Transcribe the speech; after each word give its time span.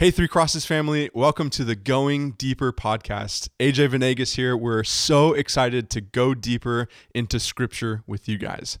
Hey, 0.00 0.12
Three 0.12 0.28
Crosses 0.28 0.64
family, 0.64 1.10
welcome 1.12 1.50
to 1.50 1.64
the 1.64 1.74
Going 1.74 2.30
Deeper 2.30 2.72
podcast. 2.72 3.48
AJ 3.58 3.88
Vanegas 3.88 4.36
here. 4.36 4.56
We're 4.56 4.84
so 4.84 5.32
excited 5.32 5.90
to 5.90 6.00
go 6.00 6.34
deeper 6.34 6.86
into 7.16 7.40
scripture 7.40 8.04
with 8.06 8.28
you 8.28 8.38
guys. 8.38 8.78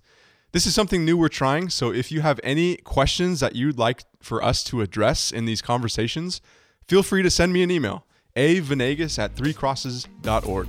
This 0.52 0.64
is 0.64 0.76
something 0.76 1.04
new 1.04 1.16
we're 1.16 1.26
trying, 1.26 1.70
so 1.70 1.92
if 1.92 2.12
you 2.12 2.20
have 2.20 2.38
any 2.44 2.76
questions 2.76 3.40
that 3.40 3.56
you'd 3.56 3.80
like 3.80 4.04
for 4.22 4.44
us 4.44 4.62
to 4.62 4.80
address 4.80 5.32
in 5.32 5.44
these 5.44 5.60
conversations, 5.60 6.40
feel 6.86 7.02
free 7.02 7.24
to 7.24 7.30
send 7.30 7.52
me 7.52 7.64
an 7.64 7.72
email, 7.72 8.06
avanegas 8.36 9.18
at 9.18 9.34
threecrosses.org. 9.34 10.68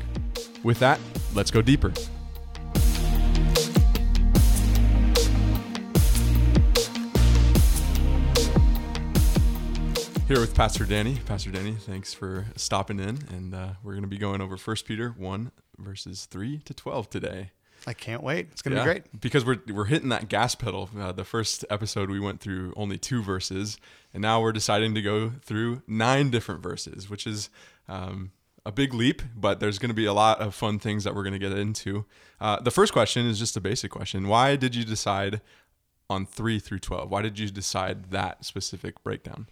With 0.63 0.79
that, 0.79 0.99
let's 1.35 1.51
go 1.51 1.61
deeper. 1.61 1.93
Here 10.29 10.39
with 10.39 10.53
Pastor 10.53 10.85
Danny. 10.85 11.17
Pastor 11.25 11.49
Danny, 11.49 11.71
thanks 11.71 12.13
for 12.13 12.45
stopping 12.55 12.99
in, 12.99 13.17
and 13.31 13.55
uh, 13.55 13.69
we're 13.81 13.93
going 13.93 14.03
to 14.03 14.07
be 14.07 14.19
going 14.19 14.41
over 14.41 14.57
First 14.57 14.85
Peter 14.85 15.09
one 15.17 15.51
verses 15.79 16.25
three 16.25 16.59
to 16.65 16.73
twelve 16.75 17.09
today. 17.09 17.49
I 17.87 17.93
can't 17.93 18.21
wait. 18.21 18.49
It's 18.51 18.61
going 18.61 18.75
to 18.75 18.77
yeah, 18.77 18.83
be 18.83 18.91
great 18.91 19.21
because 19.21 19.43
we're 19.43 19.57
we're 19.73 19.85
hitting 19.85 20.09
that 20.09 20.29
gas 20.29 20.53
pedal. 20.53 20.87
Uh, 20.95 21.11
the 21.13 21.23
first 21.23 21.65
episode 21.71 22.11
we 22.11 22.19
went 22.19 22.41
through 22.41 22.73
only 22.77 22.99
two 22.99 23.23
verses, 23.23 23.79
and 24.13 24.21
now 24.21 24.39
we're 24.39 24.51
deciding 24.51 24.93
to 24.93 25.01
go 25.01 25.31
through 25.41 25.81
nine 25.87 26.29
different 26.29 26.61
verses, 26.61 27.09
which 27.09 27.25
is 27.25 27.49
um, 27.87 28.29
a 28.67 28.71
big 28.71 28.93
leap. 28.93 29.23
But 29.35 29.59
there's 29.59 29.79
going 29.79 29.89
to 29.89 29.95
be 29.95 30.05
a 30.05 30.13
lot 30.13 30.41
of 30.41 30.53
fun 30.53 30.77
things 30.77 31.05
that 31.05 31.15
we're 31.15 31.23
going 31.23 31.33
to 31.33 31.39
get 31.39 31.57
into. 31.57 32.05
Uh, 32.39 32.59
the 32.61 32.71
first 32.71 32.93
question 32.93 33.25
is 33.25 33.39
just 33.39 33.57
a 33.57 33.61
basic 33.61 33.89
question: 33.89 34.27
Why 34.27 34.57
did 34.57 34.75
you 34.75 34.85
decide 34.85 35.41
on 36.07 36.27
three 36.27 36.59
through 36.59 36.79
twelve? 36.79 37.09
Why 37.09 37.23
did 37.23 37.39
you 37.39 37.49
decide 37.49 38.11
that 38.11 38.45
specific 38.45 39.03
breakdown? 39.03 39.47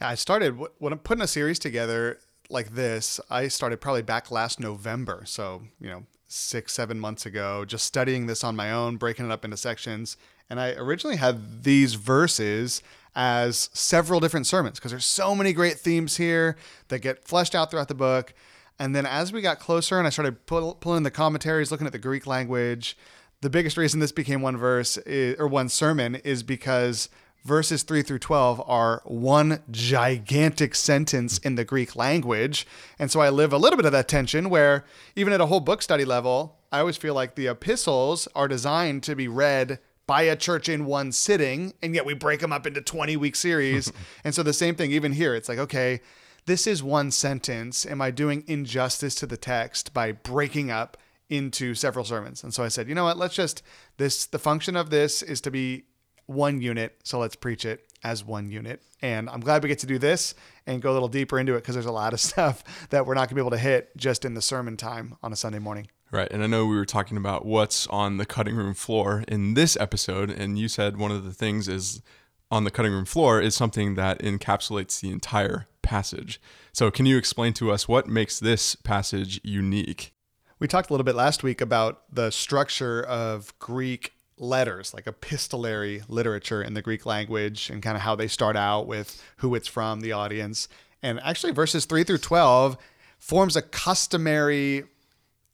I 0.00 0.14
started 0.14 0.58
when 0.78 0.92
I'm 0.92 0.98
putting 0.98 1.22
a 1.22 1.28
series 1.28 1.58
together 1.58 2.18
like 2.48 2.74
this. 2.74 3.20
I 3.30 3.48
started 3.48 3.80
probably 3.80 4.02
back 4.02 4.30
last 4.30 4.60
November, 4.60 5.22
so 5.26 5.62
you 5.80 5.88
know, 5.88 6.04
six 6.26 6.72
seven 6.72 7.00
months 7.00 7.26
ago, 7.26 7.64
just 7.64 7.86
studying 7.86 8.26
this 8.26 8.44
on 8.44 8.56
my 8.56 8.70
own, 8.70 8.96
breaking 8.96 9.26
it 9.26 9.32
up 9.32 9.44
into 9.44 9.56
sections. 9.56 10.16
And 10.50 10.60
I 10.60 10.72
originally 10.72 11.16
had 11.16 11.64
these 11.64 11.94
verses 11.94 12.82
as 13.14 13.68
several 13.72 14.20
different 14.20 14.46
sermons 14.46 14.78
because 14.78 14.92
there's 14.92 15.04
so 15.04 15.34
many 15.34 15.52
great 15.52 15.78
themes 15.78 16.16
here 16.16 16.56
that 16.88 17.00
get 17.00 17.24
fleshed 17.24 17.54
out 17.54 17.70
throughout 17.70 17.88
the 17.88 17.94
book. 17.94 18.32
And 18.78 18.94
then 18.94 19.04
as 19.04 19.32
we 19.32 19.40
got 19.40 19.58
closer 19.58 19.98
and 19.98 20.06
I 20.06 20.10
started 20.10 20.46
pull, 20.46 20.74
pulling 20.76 21.02
the 21.02 21.10
commentaries, 21.10 21.70
looking 21.70 21.86
at 21.86 21.92
the 21.92 21.98
Greek 21.98 22.26
language, 22.26 22.96
the 23.40 23.50
biggest 23.50 23.76
reason 23.76 24.00
this 24.00 24.12
became 24.12 24.40
one 24.40 24.56
verse 24.56 24.96
is, 24.98 25.36
or 25.38 25.48
one 25.48 25.68
sermon 25.68 26.14
is 26.16 26.42
because 26.42 27.08
verses 27.48 27.82
3 27.82 28.02
through 28.02 28.18
12 28.18 28.62
are 28.66 29.02
one 29.06 29.62
gigantic 29.70 30.74
sentence 30.74 31.38
in 31.38 31.54
the 31.54 31.64
Greek 31.64 31.96
language. 31.96 32.66
And 32.98 33.10
so 33.10 33.20
I 33.20 33.30
live 33.30 33.54
a 33.54 33.58
little 33.58 33.78
bit 33.78 33.86
of 33.86 33.92
that 33.92 34.06
tension 34.06 34.50
where, 34.50 34.84
even 35.16 35.32
at 35.32 35.40
a 35.40 35.46
whole 35.46 35.60
book 35.60 35.80
study 35.80 36.04
level, 36.04 36.58
I 36.70 36.80
always 36.80 36.98
feel 36.98 37.14
like 37.14 37.34
the 37.34 37.48
epistles 37.48 38.28
are 38.36 38.48
designed 38.48 39.02
to 39.04 39.16
be 39.16 39.26
read 39.26 39.78
by 40.06 40.22
a 40.22 40.36
church 40.36 40.68
in 40.68 40.84
one 40.84 41.10
sitting, 41.10 41.72
and 41.82 41.94
yet 41.94 42.04
we 42.04 42.12
break 42.12 42.40
them 42.40 42.52
up 42.52 42.66
into 42.66 42.82
20 42.82 43.16
week 43.16 43.34
series. 43.34 43.90
and 44.24 44.34
so 44.34 44.42
the 44.42 44.52
same 44.52 44.74
thing, 44.74 44.92
even 44.92 45.12
here, 45.12 45.34
it's 45.34 45.48
like, 45.48 45.58
okay, 45.58 46.00
this 46.44 46.66
is 46.66 46.82
one 46.82 47.10
sentence. 47.10 47.86
Am 47.86 48.02
I 48.02 48.10
doing 48.10 48.44
injustice 48.46 49.14
to 49.16 49.26
the 49.26 49.36
text 49.38 49.94
by 49.94 50.12
breaking 50.12 50.70
up 50.70 50.98
into 51.30 51.74
several 51.74 52.04
sermons? 52.04 52.44
And 52.44 52.52
so 52.52 52.62
I 52.62 52.68
said, 52.68 52.88
you 52.88 52.94
know 52.94 53.04
what, 53.04 53.16
let's 53.16 53.34
just, 53.34 53.62
this, 53.96 54.26
the 54.26 54.38
function 54.38 54.76
of 54.76 54.90
this 54.90 55.22
is 55.22 55.40
to 55.40 55.50
be 55.50 55.84
one 56.28 56.60
unit, 56.60 56.96
so 57.02 57.18
let's 57.18 57.34
preach 57.34 57.64
it 57.64 57.90
as 58.04 58.24
one 58.24 58.50
unit. 58.50 58.82
And 59.02 59.28
I'm 59.28 59.40
glad 59.40 59.62
we 59.62 59.68
get 59.68 59.80
to 59.80 59.86
do 59.86 59.98
this 59.98 60.34
and 60.66 60.82
go 60.82 60.92
a 60.92 60.94
little 60.94 61.08
deeper 61.08 61.38
into 61.38 61.54
it 61.54 61.62
because 61.62 61.74
there's 61.74 61.86
a 61.86 61.92
lot 61.92 62.12
of 62.12 62.20
stuff 62.20 62.62
that 62.90 63.06
we're 63.06 63.14
not 63.14 63.22
going 63.22 63.30
to 63.30 63.34
be 63.34 63.40
able 63.40 63.50
to 63.50 63.58
hit 63.58 63.96
just 63.96 64.24
in 64.24 64.34
the 64.34 64.42
sermon 64.42 64.76
time 64.76 65.16
on 65.22 65.32
a 65.32 65.36
Sunday 65.36 65.58
morning. 65.58 65.88
Right. 66.10 66.28
And 66.30 66.42
I 66.42 66.46
know 66.46 66.64
we 66.66 66.76
were 66.76 66.86
talking 66.86 67.16
about 67.16 67.44
what's 67.44 67.86
on 67.88 68.16
the 68.16 68.24
cutting 68.24 68.56
room 68.56 68.74
floor 68.74 69.24
in 69.28 69.54
this 69.54 69.76
episode. 69.78 70.30
And 70.30 70.58
you 70.58 70.68
said 70.68 70.96
one 70.96 71.10
of 71.10 71.24
the 71.24 71.32
things 71.32 71.68
is 71.68 72.02
on 72.50 72.64
the 72.64 72.70
cutting 72.70 72.92
room 72.92 73.04
floor 73.04 73.40
is 73.40 73.54
something 73.54 73.94
that 73.96 74.20
encapsulates 74.20 75.00
the 75.00 75.10
entire 75.10 75.66
passage. 75.82 76.40
So, 76.72 76.90
can 76.90 77.04
you 77.04 77.18
explain 77.18 77.52
to 77.54 77.70
us 77.70 77.86
what 77.86 78.06
makes 78.06 78.40
this 78.40 78.74
passage 78.74 79.40
unique? 79.44 80.14
We 80.58 80.66
talked 80.66 80.90
a 80.90 80.92
little 80.92 81.04
bit 81.04 81.14
last 81.14 81.42
week 81.42 81.60
about 81.60 82.02
the 82.12 82.30
structure 82.30 83.02
of 83.02 83.56
Greek 83.58 84.12
letters, 84.40 84.94
like 84.94 85.06
epistolary 85.06 86.02
literature 86.08 86.62
in 86.62 86.74
the 86.74 86.82
Greek 86.82 87.06
language, 87.06 87.70
and 87.70 87.82
kind 87.82 87.96
of 87.96 88.02
how 88.02 88.14
they 88.14 88.28
start 88.28 88.56
out 88.56 88.86
with 88.86 89.22
who 89.38 89.54
it's 89.54 89.68
from, 89.68 90.00
the 90.00 90.12
audience. 90.12 90.68
And 91.02 91.20
actually, 91.20 91.52
verses 91.52 91.84
3 91.84 92.04
through 92.04 92.18
12 92.18 92.76
forms 93.18 93.56
a 93.56 93.62
customary 93.62 94.84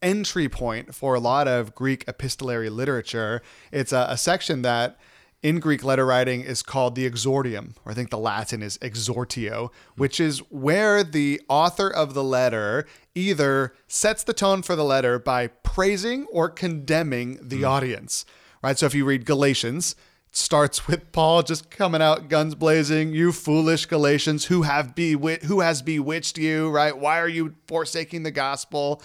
entry 0.01 0.47
point 0.47 0.93
for 0.93 1.15
a 1.15 1.19
lot 1.19 1.47
of 1.47 1.73
Greek 1.73 2.03
epistolary 2.07 2.69
literature. 2.69 3.41
It's 3.71 3.91
a, 3.91 4.07
a 4.09 4.17
section 4.17 4.61
that 4.61 4.97
in 5.41 5.59
Greek 5.59 5.83
letter 5.83 6.05
writing 6.05 6.41
is 6.41 6.63
called 6.63 6.95
the 6.95 7.09
exordium, 7.09 7.75
or 7.85 7.91
I 7.91 7.95
think 7.95 8.09
the 8.09 8.17
Latin 8.17 8.63
is 8.63 8.79
exhortio, 8.79 9.71
which 9.95 10.19
is 10.19 10.39
where 10.49 11.03
the 11.03 11.41
author 11.47 11.87
of 11.87 12.13
the 12.13 12.23
letter 12.23 12.87
either 13.13 13.73
sets 13.87 14.23
the 14.23 14.33
tone 14.33 14.63
for 14.63 14.75
the 14.75 14.83
letter 14.83 15.19
by 15.19 15.47
praising 15.47 16.25
or 16.31 16.49
condemning 16.49 17.37
the 17.41 17.61
mm. 17.61 17.69
audience 17.69 18.25
right? 18.65 18.79
So 18.79 18.87
if 18.87 18.95
you 18.95 19.05
read 19.05 19.27
Galatians, 19.27 19.95
it 20.27 20.35
starts 20.35 20.87
with 20.87 21.11
Paul 21.11 21.43
just 21.43 21.69
coming 21.69 22.01
out 22.01 22.29
guns 22.29 22.55
blazing, 22.55 23.13
you 23.13 23.31
foolish 23.31 23.85
Galatians, 23.85 24.45
who 24.45 24.63
have 24.63 24.95
bewit- 24.95 25.43
who 25.43 25.59
has 25.59 25.83
bewitched 25.83 26.39
you, 26.39 26.71
right? 26.71 26.97
Why 26.97 27.19
are 27.19 27.27
you 27.27 27.53
forsaking 27.67 28.23
the 28.23 28.31
gospel? 28.31 29.03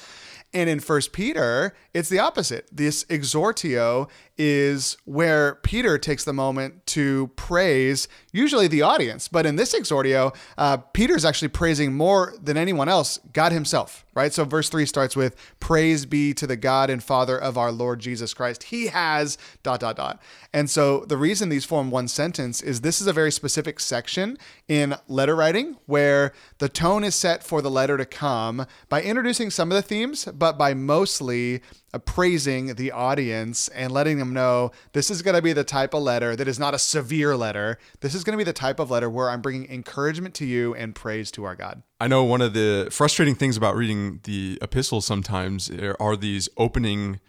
And 0.54 0.70
in 0.70 0.80
First 0.80 1.12
Peter, 1.12 1.74
it's 1.92 2.08
the 2.08 2.18
opposite. 2.18 2.68
This 2.72 3.04
exhortio 3.04 4.08
is 4.42 4.96
where 5.04 5.56
Peter 5.56 5.98
takes 5.98 6.24
the 6.24 6.32
moment 6.32 6.86
to 6.86 7.30
praise 7.36 8.08
usually 8.32 8.66
the 8.68 8.80
audience, 8.80 9.28
but 9.28 9.44
in 9.44 9.56
this 9.56 9.74
exordio, 9.74 10.34
uh, 10.56 10.78
Peter's 10.78 11.26
actually 11.26 11.48
praising 11.48 11.92
more 11.92 12.32
than 12.42 12.56
anyone 12.56 12.88
else 12.88 13.18
God 13.34 13.52
Himself, 13.52 14.06
right? 14.14 14.32
So 14.32 14.46
verse 14.46 14.70
three 14.70 14.86
starts 14.86 15.14
with 15.14 15.36
"Praise 15.60 16.06
be 16.06 16.32
to 16.34 16.46
the 16.46 16.56
God 16.56 16.88
and 16.88 17.04
Father 17.04 17.36
of 17.36 17.58
our 17.58 17.70
Lord 17.70 18.00
Jesus 18.00 18.32
Christ. 18.32 18.62
He 18.64 18.86
has 18.86 19.36
dot 19.62 19.80
dot 19.80 19.96
dot." 19.96 20.22
And 20.54 20.70
so 20.70 21.04
the 21.04 21.18
reason 21.18 21.50
these 21.50 21.66
form 21.66 21.90
one 21.90 22.08
sentence 22.08 22.62
is 22.62 22.80
this 22.80 23.02
is 23.02 23.06
a 23.06 23.12
very 23.12 23.30
specific 23.30 23.78
section 23.78 24.38
in 24.68 24.96
letter 25.06 25.36
writing 25.36 25.76
where 25.84 26.32
the 26.58 26.68
tone 26.70 27.04
is 27.04 27.14
set 27.14 27.44
for 27.44 27.60
the 27.60 27.70
letter 27.70 27.98
to 27.98 28.06
come 28.06 28.64
by 28.88 29.02
introducing 29.02 29.50
some 29.50 29.70
of 29.70 29.76
the 29.76 29.82
themes, 29.82 30.24
but 30.24 30.56
by 30.56 30.72
mostly 30.72 31.60
appraising 31.92 32.74
the 32.74 32.92
audience 32.92 33.68
and 33.68 33.92
letting 33.92 34.18
them 34.18 34.32
know 34.32 34.70
this 34.92 35.10
is 35.10 35.22
going 35.22 35.34
to 35.34 35.42
be 35.42 35.52
the 35.52 35.64
type 35.64 35.94
of 35.94 36.02
letter 36.02 36.36
that 36.36 36.46
is 36.46 36.58
not 36.58 36.74
a 36.74 36.78
severe 36.78 37.36
letter. 37.36 37.78
This 38.00 38.14
is 38.14 38.24
going 38.24 38.34
to 38.34 38.38
be 38.38 38.44
the 38.44 38.52
type 38.52 38.78
of 38.78 38.90
letter 38.90 39.10
where 39.10 39.30
I'm 39.30 39.40
bringing 39.40 39.70
encouragement 39.70 40.34
to 40.36 40.46
you 40.46 40.74
and 40.74 40.94
praise 40.94 41.30
to 41.32 41.44
our 41.44 41.56
God. 41.56 41.82
I 42.00 42.08
know 42.08 42.24
one 42.24 42.40
of 42.40 42.54
the 42.54 42.88
frustrating 42.90 43.34
things 43.34 43.56
about 43.56 43.74
reading 43.76 44.20
the 44.24 44.58
epistles 44.62 45.04
sometimes 45.04 45.70
are 45.98 46.16
these 46.16 46.48
opening 46.56 47.20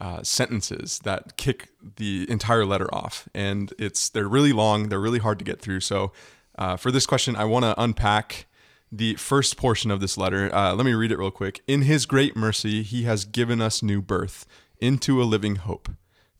uh, 0.00 0.22
sentences 0.22 1.00
that 1.00 1.36
kick 1.36 1.68
the 1.96 2.26
entire 2.30 2.64
letter 2.64 2.92
off, 2.94 3.28
and 3.34 3.72
it's 3.78 4.08
they're 4.08 4.28
really 4.28 4.52
long, 4.52 4.88
they're 4.88 5.00
really 5.00 5.18
hard 5.18 5.38
to 5.40 5.44
get 5.44 5.60
through. 5.60 5.80
So, 5.80 6.12
uh, 6.56 6.76
for 6.76 6.92
this 6.92 7.06
question, 7.06 7.34
I 7.34 7.44
want 7.44 7.64
to 7.64 7.80
unpack 7.80 8.46
the 8.90 9.14
first 9.16 9.56
portion 9.56 9.90
of 9.90 10.00
this 10.00 10.16
letter. 10.16 10.54
Uh, 10.54 10.74
let 10.74 10.86
me 10.86 10.94
read 10.94 11.12
it 11.12 11.18
real 11.18 11.30
quick. 11.30 11.60
In 11.66 11.82
his 11.82 12.06
great 12.06 12.36
mercy, 12.36 12.82
he 12.82 13.02
has 13.02 13.24
given 13.24 13.60
us 13.60 13.82
new 13.82 14.00
birth 14.00 14.46
into 14.80 15.22
a 15.22 15.24
living 15.24 15.56
hope 15.56 15.90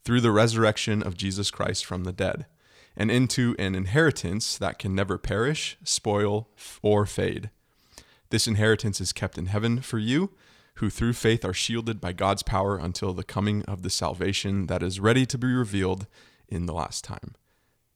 through 0.03 0.21
the 0.21 0.31
resurrection 0.31 1.03
of 1.03 1.17
Jesus 1.17 1.51
Christ 1.51 1.85
from 1.85 2.03
the 2.03 2.13
dead, 2.13 2.45
and 2.95 3.11
into 3.11 3.55
an 3.59 3.75
inheritance 3.75 4.57
that 4.57 4.79
can 4.79 4.95
never 4.95 5.17
perish, 5.17 5.77
spoil, 5.83 6.49
or 6.81 7.05
fade. 7.05 7.49
This 8.29 8.47
inheritance 8.47 9.01
is 9.01 9.13
kept 9.13 9.37
in 9.37 9.47
heaven 9.47 9.81
for 9.81 9.99
you, 9.99 10.31
who 10.75 10.89
through 10.89 11.13
faith 11.13 11.43
are 11.43 11.53
shielded 11.53 11.99
by 11.99 12.13
God's 12.13 12.43
power 12.43 12.77
until 12.77 13.13
the 13.13 13.23
coming 13.23 13.63
of 13.63 13.81
the 13.81 13.89
salvation 13.89 14.67
that 14.67 14.81
is 14.81 14.99
ready 14.99 15.25
to 15.25 15.37
be 15.37 15.47
revealed 15.47 16.07
in 16.47 16.65
the 16.65 16.73
last 16.73 17.03
time 17.03 17.35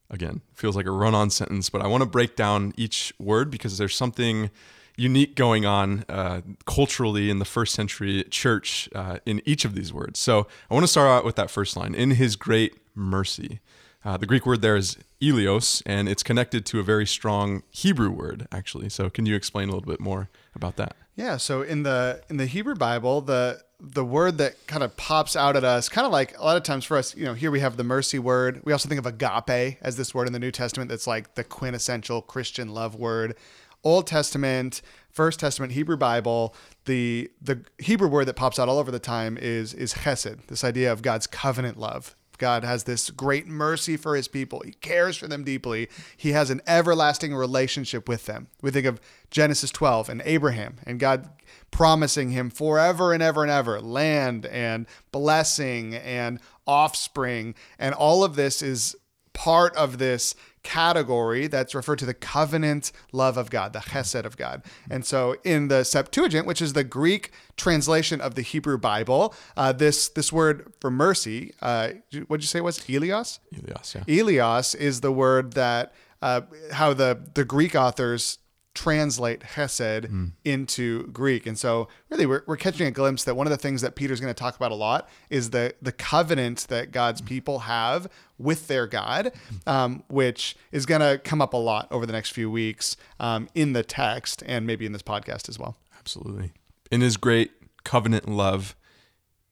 again, 0.09 0.41
feels 0.53 0.75
like 0.75 0.85
a 0.85 0.91
run 0.91 1.15
on 1.15 1.29
sentence, 1.29 1.69
but 1.69 1.81
I 1.81 1.87
want 1.87 2.01
to 2.01 2.09
break 2.09 2.35
down 2.35 2.73
each 2.77 3.13
word 3.19 3.49
because 3.49 3.77
there's 3.77 3.95
something 3.95 4.49
unique 4.95 5.35
going 5.35 5.65
on 5.65 6.05
uh, 6.07 6.41
culturally 6.65 7.29
in 7.29 7.39
the 7.39 7.45
first 7.45 7.73
century 7.73 8.23
church 8.29 8.87
uh, 8.93 9.17
in 9.25 9.41
each 9.45 9.65
of 9.65 9.73
these 9.73 9.91
words. 9.91 10.19
So 10.19 10.47
I 10.69 10.73
want 10.73 10.83
to 10.83 10.87
start 10.87 11.09
out 11.09 11.25
with 11.25 11.35
that 11.35 11.49
first 11.49 11.75
line 11.75 11.95
in 11.95 12.11
his 12.11 12.35
great 12.35 12.77
mercy. 12.93 13.59
Uh, 14.05 14.17
the 14.17 14.25
Greek 14.25 14.45
word 14.45 14.61
there 14.61 14.75
is 14.75 14.97
eleos, 15.21 15.81
and 15.85 16.09
it's 16.09 16.23
connected 16.23 16.65
to 16.67 16.79
a 16.79 16.83
very 16.83 17.07
strong 17.07 17.63
Hebrew 17.71 18.11
word, 18.11 18.47
actually. 18.51 18.89
So, 18.89 19.09
can 19.09 19.25
you 19.25 19.33
explain 19.33 19.69
a 19.69 19.71
little 19.71 19.89
bit 19.89 20.01
more 20.01 20.29
about 20.53 20.75
that? 20.75 20.97
Yeah. 21.15 21.37
So 21.37 21.61
in 21.61 21.83
the 21.83 22.21
in 22.29 22.37
the 22.37 22.45
Hebrew 22.45 22.75
Bible, 22.75 23.21
the 23.21 23.61
the 23.83 24.05
word 24.05 24.37
that 24.37 24.65
kind 24.65 24.81
of 24.81 24.95
pops 24.95 25.35
out 25.35 25.57
at 25.57 25.65
us, 25.65 25.89
kind 25.89 26.05
of 26.05 26.13
like 26.13 26.37
a 26.37 26.43
lot 26.43 26.55
of 26.55 26.63
times 26.63 26.85
for 26.85 26.95
us, 26.95 27.15
you 27.17 27.25
know, 27.25 27.33
here 27.33 27.51
we 27.51 27.59
have 27.59 27.75
the 27.75 27.83
mercy 27.83 28.17
word. 28.17 28.61
We 28.63 28.71
also 28.71 28.87
think 28.87 28.97
of 28.99 29.05
agape 29.05 29.77
as 29.81 29.97
this 29.97 30.15
word 30.15 30.25
in 30.25 30.33
the 30.33 30.39
New 30.39 30.51
Testament 30.51 30.89
that's 30.89 31.05
like 31.05 31.35
the 31.35 31.43
quintessential 31.43 32.21
Christian 32.21 32.69
love 32.69 32.95
word. 32.95 33.35
Old 33.83 34.07
Testament, 34.07 34.81
First 35.09 35.41
Testament, 35.41 35.73
Hebrew 35.73 35.97
Bible, 35.97 36.55
the 36.85 37.29
the 37.41 37.65
Hebrew 37.77 38.07
word 38.07 38.25
that 38.25 38.35
pops 38.35 38.57
out 38.57 38.69
all 38.69 38.79
over 38.79 38.89
the 38.89 38.99
time 38.99 39.37
is 39.37 39.73
is 39.73 39.93
chesed, 39.93 40.47
this 40.47 40.63
idea 40.63 40.89
of 40.89 41.01
God's 41.01 41.27
covenant 41.27 41.77
love. 41.77 42.15
God 42.37 42.63
has 42.63 42.83
this 42.83 43.09
great 43.09 43.47
mercy 43.47 43.97
for 43.97 44.15
his 44.15 44.27
people. 44.27 44.61
He 44.65 44.73
cares 44.73 45.17
for 45.17 45.27
them 45.27 45.43
deeply. 45.43 45.89
He 46.17 46.31
has 46.31 46.49
an 46.49 46.61
everlasting 46.67 47.33
relationship 47.35 48.07
with 48.07 48.25
them. 48.25 48.47
We 48.61 48.71
think 48.71 48.85
of 48.85 49.01
Genesis 49.31 49.71
12 49.71 50.09
and 50.09 50.21
Abraham 50.25 50.77
and 50.85 50.99
God 50.99 51.29
promising 51.71 52.31
him 52.31 52.49
forever 52.49 53.13
and 53.13 53.23
ever 53.23 53.41
and 53.41 53.51
ever 53.51 53.81
land 53.81 54.45
and 54.45 54.85
blessing 55.11 55.95
and 55.95 56.39
offspring. 56.67 57.55
And 57.79 57.95
all 57.95 58.23
of 58.23 58.35
this 58.35 58.61
is 58.61 58.95
part 59.33 59.75
of 59.75 59.97
this 59.97 60.35
category 60.63 61.47
that's 61.47 61.75
referred 61.75 61.99
to 61.99 62.05
the 62.05 62.13
covenant 62.13 62.91
love 63.11 63.37
of 63.37 63.49
God, 63.49 63.73
the 63.73 63.79
chesed 63.79 64.25
of 64.25 64.37
God. 64.37 64.63
And 64.89 65.05
so 65.05 65.35
in 65.43 65.67
the 65.67 65.83
Septuagint, 65.83 66.47
which 66.47 66.61
is 66.61 66.73
the 66.73 66.83
Greek 66.83 67.31
translation 67.57 68.21
of 68.21 68.35
the 68.35 68.41
Hebrew 68.41 68.77
Bible, 68.77 69.35
uh, 69.55 69.73
this 69.73 70.09
this 70.09 70.31
word 70.31 70.73
for 70.79 70.89
mercy, 70.89 71.53
uh, 71.61 71.89
what 72.27 72.37
did 72.37 72.43
you 72.43 72.47
say 72.47 72.59
it 72.59 72.63
was 72.63 72.79
eleos? 72.79 73.39
Elias, 73.51 73.95
yeah. 73.95 74.03
Eleos 74.07 74.75
is 74.75 75.01
the 75.01 75.11
word 75.11 75.53
that 75.53 75.93
uh, 76.21 76.41
how 76.71 76.93
the 76.93 77.19
the 77.33 77.43
Greek 77.43 77.75
authors 77.75 78.39
translate 78.73 79.41
chesed 79.41 80.31
into 80.43 81.07
Greek. 81.07 81.45
And 81.45 81.57
so 81.57 81.87
really 82.09 82.25
we're, 82.25 82.43
we're 82.47 82.57
catching 82.57 82.87
a 82.87 82.91
glimpse 82.91 83.23
that 83.25 83.35
one 83.35 83.45
of 83.45 83.51
the 83.51 83.57
things 83.57 83.81
that 83.81 83.95
Peter's 83.95 84.19
going 84.19 84.33
to 84.33 84.39
talk 84.39 84.55
about 84.55 84.71
a 84.71 84.75
lot 84.75 85.07
is 85.29 85.51
the 85.51 85.75
the 85.81 85.91
covenant 85.91 86.65
that 86.69 86.91
God's 86.91 87.21
people 87.21 87.59
have 87.59 88.07
with 88.37 88.67
their 88.67 88.87
God, 88.87 89.31
um, 89.67 90.03
which 90.07 90.55
is 90.71 90.85
going 90.85 91.01
to 91.01 91.19
come 91.23 91.41
up 91.41 91.53
a 91.53 91.57
lot 91.57 91.87
over 91.91 92.05
the 92.05 92.13
next 92.13 92.31
few 92.31 92.49
weeks 92.49 92.97
um, 93.19 93.47
in 93.53 93.73
the 93.73 93.83
text 93.83 94.43
and 94.45 94.65
maybe 94.65 94.85
in 94.85 94.91
this 94.91 95.03
podcast 95.03 95.49
as 95.49 95.59
well. 95.59 95.77
Absolutely. 95.99 96.51
In 96.91 97.01
his 97.01 97.15
great 97.15 97.51
covenant 97.83 98.27
love, 98.27 98.75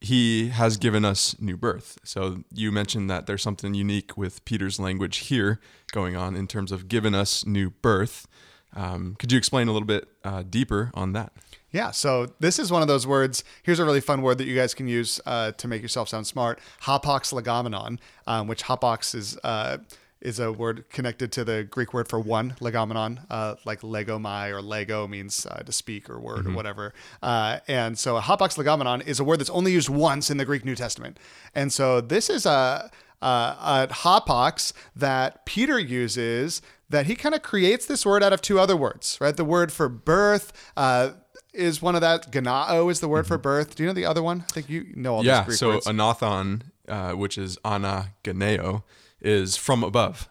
he 0.00 0.48
has 0.48 0.76
given 0.76 1.04
us 1.04 1.36
new 1.40 1.56
birth. 1.56 1.98
So 2.02 2.42
you 2.52 2.72
mentioned 2.72 3.08
that 3.08 3.26
there's 3.26 3.42
something 3.42 3.72
unique 3.72 4.16
with 4.16 4.44
Peter's 4.44 4.80
language 4.80 5.18
here 5.18 5.60
going 5.92 6.16
on 6.16 6.34
in 6.34 6.48
terms 6.48 6.72
of 6.72 6.88
giving 6.88 7.14
us 7.14 7.46
new 7.46 7.70
birth. 7.70 8.26
Um, 8.74 9.16
could 9.18 9.32
you 9.32 9.38
explain 9.38 9.68
a 9.68 9.72
little 9.72 9.86
bit 9.86 10.08
uh, 10.24 10.42
deeper 10.48 10.90
on 10.94 11.12
that? 11.12 11.32
Yeah, 11.70 11.90
so 11.90 12.32
this 12.38 12.58
is 12.58 12.70
one 12.70 12.82
of 12.82 12.88
those 12.88 13.06
words. 13.06 13.44
Here's 13.62 13.78
a 13.78 13.84
really 13.84 14.00
fun 14.00 14.20
word 14.20 14.38
that 14.38 14.44
you 14.44 14.54
guys 14.54 14.74
can 14.74 14.88
use 14.88 15.20
uh, 15.24 15.52
to 15.52 15.68
make 15.68 15.80
yourself 15.80 16.08
sound 16.08 16.26
smart. 16.26 16.60
Hapax 16.82 17.32
legomenon, 17.32 17.98
um, 18.26 18.46
which 18.46 18.64
hapax 18.64 19.14
is 19.14 19.38
uh, 19.42 19.78
is 20.20 20.38
a 20.38 20.52
word 20.52 20.84
connected 20.90 21.32
to 21.32 21.44
the 21.44 21.64
Greek 21.64 21.92
word 21.92 22.08
for 22.08 22.20
one, 22.20 22.54
legomenon, 22.60 23.24
uh, 23.28 23.56
like 23.64 23.80
legomai 23.80 24.50
or 24.50 24.62
lego 24.62 25.08
means 25.08 25.46
uh, 25.46 25.62
to 25.62 25.72
speak 25.72 26.08
or 26.08 26.20
word 26.20 26.46
or 26.46 26.52
whatever. 26.52 26.94
Uh, 27.22 27.58
and 27.66 27.98
so 27.98 28.16
a 28.16 28.20
hapax 28.20 28.56
legomenon 28.56 29.04
is 29.06 29.18
a 29.18 29.24
word 29.24 29.40
that's 29.40 29.50
only 29.50 29.72
used 29.72 29.88
once 29.88 30.30
in 30.30 30.36
the 30.36 30.44
Greek 30.44 30.64
New 30.64 30.76
Testament. 30.76 31.18
And 31.54 31.72
so 31.72 32.00
this 32.00 32.30
is 32.30 32.46
a, 32.46 32.90
a, 33.20 33.26
a 33.26 33.88
hapax 33.90 34.72
that 34.94 35.44
Peter 35.44 35.78
uses 35.78 36.62
that 36.92 37.06
he 37.06 37.16
kind 37.16 37.34
of 37.34 37.42
creates 37.42 37.86
this 37.86 38.06
word 38.06 38.22
out 38.22 38.32
of 38.32 38.40
two 38.40 38.58
other 38.60 38.76
words, 38.76 39.18
right? 39.20 39.36
The 39.36 39.44
word 39.44 39.72
for 39.72 39.88
birth, 39.88 40.52
uh, 40.76 41.10
is 41.52 41.82
one 41.82 41.94
of 41.94 42.00
that. 42.00 42.30
Ganao 42.32 42.90
is 42.90 43.00
the 43.00 43.08
word 43.08 43.26
for 43.26 43.38
birth. 43.38 43.74
Do 43.74 43.82
you 43.82 43.88
know 43.88 43.92
the 43.92 44.06
other 44.06 44.22
one? 44.22 44.44
I 44.48 44.52
think 44.52 44.68
you 44.68 44.92
know 44.94 45.16
all 45.16 45.24
yeah, 45.24 45.40
these 45.40 45.46
Greek 45.46 45.58
so 45.58 45.68
words. 45.68 45.86
anothen, 45.86 46.62
uh, 46.88 47.12
which 47.12 47.36
is 47.36 47.58
ana 47.64 48.14
ganeo, 48.24 48.84
is 49.20 49.56
from 49.56 49.84
above. 49.84 50.28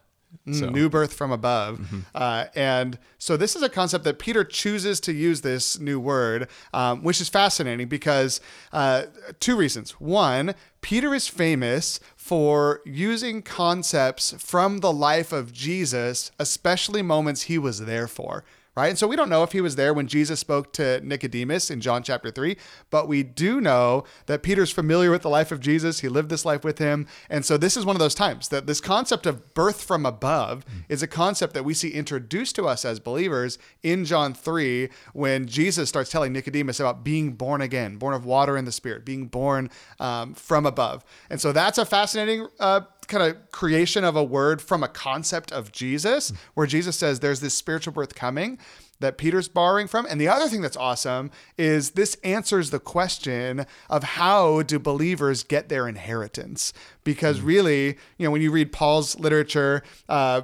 So, 0.54 0.70
New 0.70 0.90
birth 0.90 1.14
from 1.14 1.32
above. 1.32 1.80
Uh, 2.14 2.46
and 2.56 2.98
so 3.18 3.38
this 3.38 3.56
is 3.56 3.62
a 3.62 3.70
concept 3.70 4.04
that 4.04 4.20
Peter 4.20 4.44
chooses 4.44 5.00
to 5.02 5.14
use 5.14 5.42
this 5.42 5.80
new 5.80 6.00
word, 6.00 6.48
um, 6.74 7.04
which 7.04 7.22
is 7.22 7.30
fascinating 7.30 7.88
because 7.88 8.42
uh, 8.74 9.04
two 9.40 9.56
reasons. 9.56 9.92
One, 10.00 10.56
Peter 10.82 11.14
is 11.14 11.28
famous 11.28 12.00
for 12.16 12.82
using 12.86 13.42
concepts 13.42 14.34
from 14.40 14.80
the 14.80 14.92
life 14.92 15.32
of 15.32 15.54
Jesus, 15.54 16.32
especially 16.40 17.02
moments 17.02 17.44
he 17.44 17.58
was 17.58 17.86
there 17.86 18.08
for. 18.08 18.44
Right. 18.74 18.88
And 18.88 18.98
so 18.98 19.06
we 19.06 19.18
don't 19.18 19.28
know 19.28 19.44
if 19.44 19.52
he 19.52 19.60
was 19.60 19.76
there 19.76 19.94
when 19.94 20.08
Jesus 20.08 20.40
spoke 20.40 20.72
to 20.74 21.02
Nicodemus 21.02 21.70
in 21.70 21.82
John 21.82 22.04
chapter 22.04 22.32
3, 22.32 22.56
but 22.90 23.06
we 23.06 23.22
do 23.22 23.60
know 23.60 24.06
that 24.28 24.44
Peter's 24.44 24.72
familiar 24.72 25.12
with 25.12 25.24
the 25.24 25.30
life 25.30 25.52
of 25.52 25.60
Jesus. 25.60 26.00
He 26.00 26.08
lived 26.08 26.30
this 26.30 26.46
life 26.46 26.64
with 26.64 26.78
him. 26.78 27.06
And 27.30 27.44
so 27.44 27.58
this 27.58 27.76
is 27.76 27.86
one 27.86 27.98
of 27.98 28.00
those 28.00 28.16
times 28.16 28.48
that 28.48 28.68
this 28.68 28.80
concept 28.80 29.26
of 29.26 29.54
birth 29.54 29.84
from 29.84 30.06
above 30.06 30.64
is 30.88 31.04
a 31.04 31.08
concept 31.08 31.54
that 31.54 31.66
we 31.66 31.74
see 31.74 31.90
introduced 31.90 32.56
to 32.56 32.66
us 32.66 32.86
as 32.86 33.02
believers 33.02 33.58
in 33.84 34.06
John 34.06 34.34
3 34.34 34.88
when 35.12 35.48
Jesus 35.48 35.90
starts 35.90 36.10
telling 36.10 36.32
Nicodemus 36.32 36.80
about 36.80 37.04
being 37.04 37.34
born 37.34 37.60
again, 37.60 37.98
born 37.98 38.14
of 38.14 38.24
water 38.24 38.56
and 38.56 38.66
the 38.66 38.72
Spirit, 38.72 39.04
being 39.04 39.28
born 39.28 39.70
um, 40.00 40.34
from 40.34 40.66
above. 40.66 41.04
And 41.30 41.42
so 41.42 41.52
that's 41.52 41.78
a 41.78 41.86
fascinating 41.86 42.48
uh, 42.58 42.82
kind 43.08 43.24
of 43.24 43.52
creation 43.52 44.04
of 44.04 44.16
a 44.16 44.24
word 44.24 44.62
from 44.62 44.84
a 44.84 44.88
concept 44.88 45.52
of 45.52 45.72
Jesus, 45.72 46.32
where 46.54 46.68
Jesus 46.68 46.98
says 46.98 47.20
there's 47.20 47.40
this 47.40 47.54
spiritual 47.54 47.94
birth 47.94 48.16
coming 48.16 48.58
that 49.02 49.18
Peter's 49.18 49.48
borrowing 49.48 49.88
from. 49.88 50.06
And 50.10 50.22
the 50.22 50.28
other 50.28 50.48
thing 50.48 50.62
that's 50.62 50.78
awesome 50.78 51.32
is 51.58 51.92
this 51.92 52.16
answers 52.24 52.70
the 52.70 52.80
question 52.80 53.66
of 53.90 54.04
how 54.04 54.62
do 54.62 54.80
believers 54.80 55.44
get 55.44 55.70
their 55.70 55.88
inheritance? 55.88 56.72
Because 57.04 57.42
really, 57.42 57.98
you 58.18 58.26
know, 58.26 58.32
when 58.32 58.42
you 58.42 58.52
read 58.52 58.72
Paul's 58.72 59.20
literature, 59.20 59.84
uh, 60.08 60.44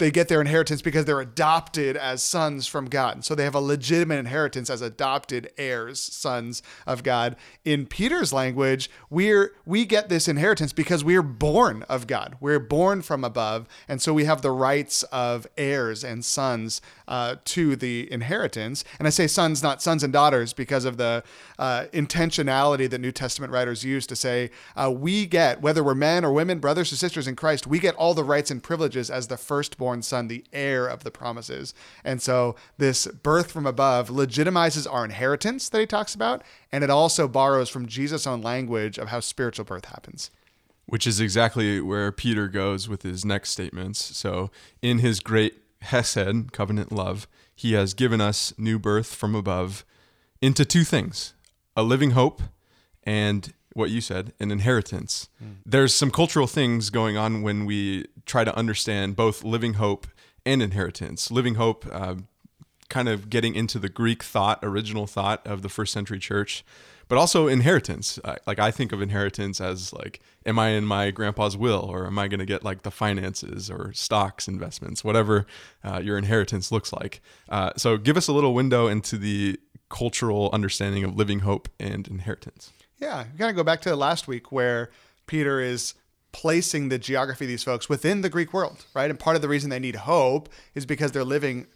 they 0.00 0.10
get 0.10 0.26
their 0.26 0.40
inheritance 0.40 0.82
because 0.82 1.04
they're 1.04 1.20
adopted 1.20 1.96
as 1.96 2.22
sons 2.22 2.66
from 2.66 2.86
God. 2.86 3.14
And 3.16 3.24
so 3.24 3.36
they 3.36 3.44
have 3.44 3.54
a 3.54 3.60
legitimate 3.60 4.18
inheritance 4.18 4.68
as 4.68 4.82
adopted 4.82 5.52
heirs, 5.56 6.00
sons 6.00 6.62
of 6.86 7.04
God. 7.04 7.36
In 7.64 7.86
Peter's 7.86 8.32
language, 8.32 8.90
we're 9.10 9.54
we 9.64 9.84
get 9.84 10.08
this 10.08 10.26
inheritance 10.26 10.72
because 10.72 11.04
we're 11.04 11.22
born 11.22 11.84
of 11.84 12.06
God. 12.08 12.36
We're 12.40 12.58
born 12.58 13.02
from 13.02 13.22
above, 13.22 13.68
and 13.86 14.02
so 14.02 14.12
we 14.12 14.24
have 14.24 14.42
the 14.42 14.50
rights 14.50 15.02
of 15.04 15.46
heirs 15.56 16.02
and 16.02 16.24
sons 16.24 16.80
uh, 17.06 17.36
to 17.44 17.76
the 17.76 18.10
inheritance. 18.10 18.82
And 18.98 19.06
I 19.06 19.10
say 19.10 19.26
sons, 19.26 19.62
not 19.62 19.82
sons 19.82 20.02
and 20.02 20.12
daughters, 20.12 20.52
because 20.52 20.84
of 20.84 20.96
the 20.96 21.22
uh, 21.58 21.84
intentionality 21.92 22.88
that 22.88 23.00
New 23.00 23.12
Testament 23.12 23.52
writers 23.52 23.84
use 23.84 24.06
to 24.06 24.16
say 24.16 24.50
uh, 24.76 24.90
we 24.90 25.26
get, 25.26 25.60
whether 25.60 25.84
we're 25.84 25.94
men 25.94 26.24
or 26.24 26.32
women, 26.32 26.58
brothers 26.58 26.92
or 26.92 26.96
sisters 26.96 27.28
in 27.28 27.36
Christ, 27.36 27.66
we 27.66 27.78
get 27.78 27.94
all 27.96 28.14
the 28.14 28.24
rights 28.24 28.50
and 28.50 28.62
privileges 28.62 29.10
as 29.10 29.26
the 29.26 29.36
firstborn 29.36 29.89
son, 30.02 30.28
the 30.28 30.44
heir 30.52 30.86
of 30.86 31.04
the 31.04 31.10
promises. 31.10 31.74
And 32.04 32.22
so 32.22 32.56
this 32.78 33.06
birth 33.06 33.50
from 33.50 33.66
above 33.66 34.08
legitimizes 34.08 34.86
our 34.90 35.04
inheritance 35.04 35.68
that 35.68 35.80
he 35.80 35.86
talks 35.86 36.14
about, 36.14 36.42
and 36.72 36.84
it 36.84 36.90
also 36.90 37.26
borrows 37.28 37.68
from 37.68 37.86
Jesus' 37.86 38.26
own 38.26 38.42
language 38.42 38.98
of 38.98 39.08
how 39.08 39.20
spiritual 39.20 39.64
birth 39.64 39.86
happens. 39.86 40.30
which 40.86 41.06
is 41.06 41.20
exactly 41.20 41.80
where 41.80 42.10
Peter 42.10 42.48
goes 42.48 42.88
with 42.88 43.02
his 43.02 43.24
next 43.24 43.50
statements. 43.50 44.16
So, 44.16 44.50
in 44.82 44.98
his 44.98 45.20
great 45.20 45.54
Hesed, 45.82 46.50
covenant 46.52 46.90
love, 46.90 47.28
he 47.54 47.74
has 47.74 47.94
given 47.94 48.20
us 48.20 48.52
new 48.58 48.78
birth 48.78 49.14
from 49.14 49.36
above 49.36 49.84
into 50.42 50.64
two 50.64 50.82
things 50.82 51.34
a 51.76 51.82
living 51.84 52.10
hope 52.10 52.42
and 53.04 53.52
what 53.74 53.90
you 53.90 54.00
said, 54.00 54.32
an 54.40 54.50
inheritance. 54.50 55.28
There's 55.64 55.94
some 55.94 56.10
cultural 56.10 56.46
things 56.46 56.90
going 56.90 57.16
on 57.16 57.42
when 57.42 57.66
we 57.66 58.06
try 58.26 58.44
to 58.44 58.54
understand 58.56 59.16
both 59.16 59.44
living 59.44 59.74
hope 59.74 60.06
and 60.44 60.62
inheritance. 60.62 61.30
Living 61.30 61.54
hope, 61.54 61.86
uh, 61.90 62.16
kind 62.88 63.08
of 63.08 63.30
getting 63.30 63.54
into 63.54 63.78
the 63.78 63.88
Greek 63.88 64.22
thought, 64.22 64.58
original 64.62 65.06
thought 65.06 65.46
of 65.46 65.62
the 65.62 65.68
first 65.68 65.92
century 65.92 66.18
church, 66.18 66.64
but 67.08 67.16
also 67.18 67.46
inheritance. 67.46 68.18
Uh, 68.24 68.36
like 68.46 68.58
I 68.58 68.70
think 68.70 68.92
of 68.92 69.00
inheritance 69.00 69.60
as 69.60 69.92
like, 69.92 70.20
am 70.44 70.58
I 70.58 70.70
in 70.70 70.84
my 70.84 71.10
grandpa's 71.10 71.56
will, 71.56 71.88
or 71.88 72.06
am 72.06 72.18
I 72.18 72.28
going 72.28 72.40
to 72.40 72.46
get 72.46 72.64
like 72.64 72.82
the 72.82 72.90
finances 72.90 73.70
or 73.70 73.92
stocks, 73.92 74.48
investments, 74.48 75.04
whatever 75.04 75.46
uh, 75.84 76.00
your 76.02 76.18
inheritance 76.18 76.72
looks 76.72 76.92
like. 76.92 77.20
Uh, 77.48 77.70
so 77.76 77.96
give 77.96 78.16
us 78.16 78.28
a 78.28 78.32
little 78.32 78.54
window 78.54 78.88
into 78.88 79.16
the 79.16 79.58
cultural 79.88 80.50
understanding 80.52 81.04
of 81.04 81.16
living 81.16 81.40
hope 81.40 81.68
and 81.78 82.06
inheritance. 82.08 82.72
Yeah, 83.00 83.24
you 83.32 83.38
gotta 83.38 83.54
go 83.54 83.64
back 83.64 83.80
to 83.82 83.96
last 83.96 84.28
week 84.28 84.52
where 84.52 84.90
Peter 85.26 85.60
is 85.60 85.94
placing 86.32 86.90
the 86.90 86.98
geography 86.98 87.46
of 87.46 87.48
these 87.48 87.64
folks 87.64 87.88
within 87.88 88.20
the 88.20 88.28
Greek 88.28 88.52
world, 88.52 88.84
right? 88.94 89.10
And 89.10 89.18
part 89.18 89.36
of 89.36 89.42
the 89.42 89.48
reason 89.48 89.70
they 89.70 89.78
need 89.78 89.96
hope 89.96 90.48
is 90.74 90.86
because 90.86 91.12
they're 91.12 91.24
living 91.24 91.66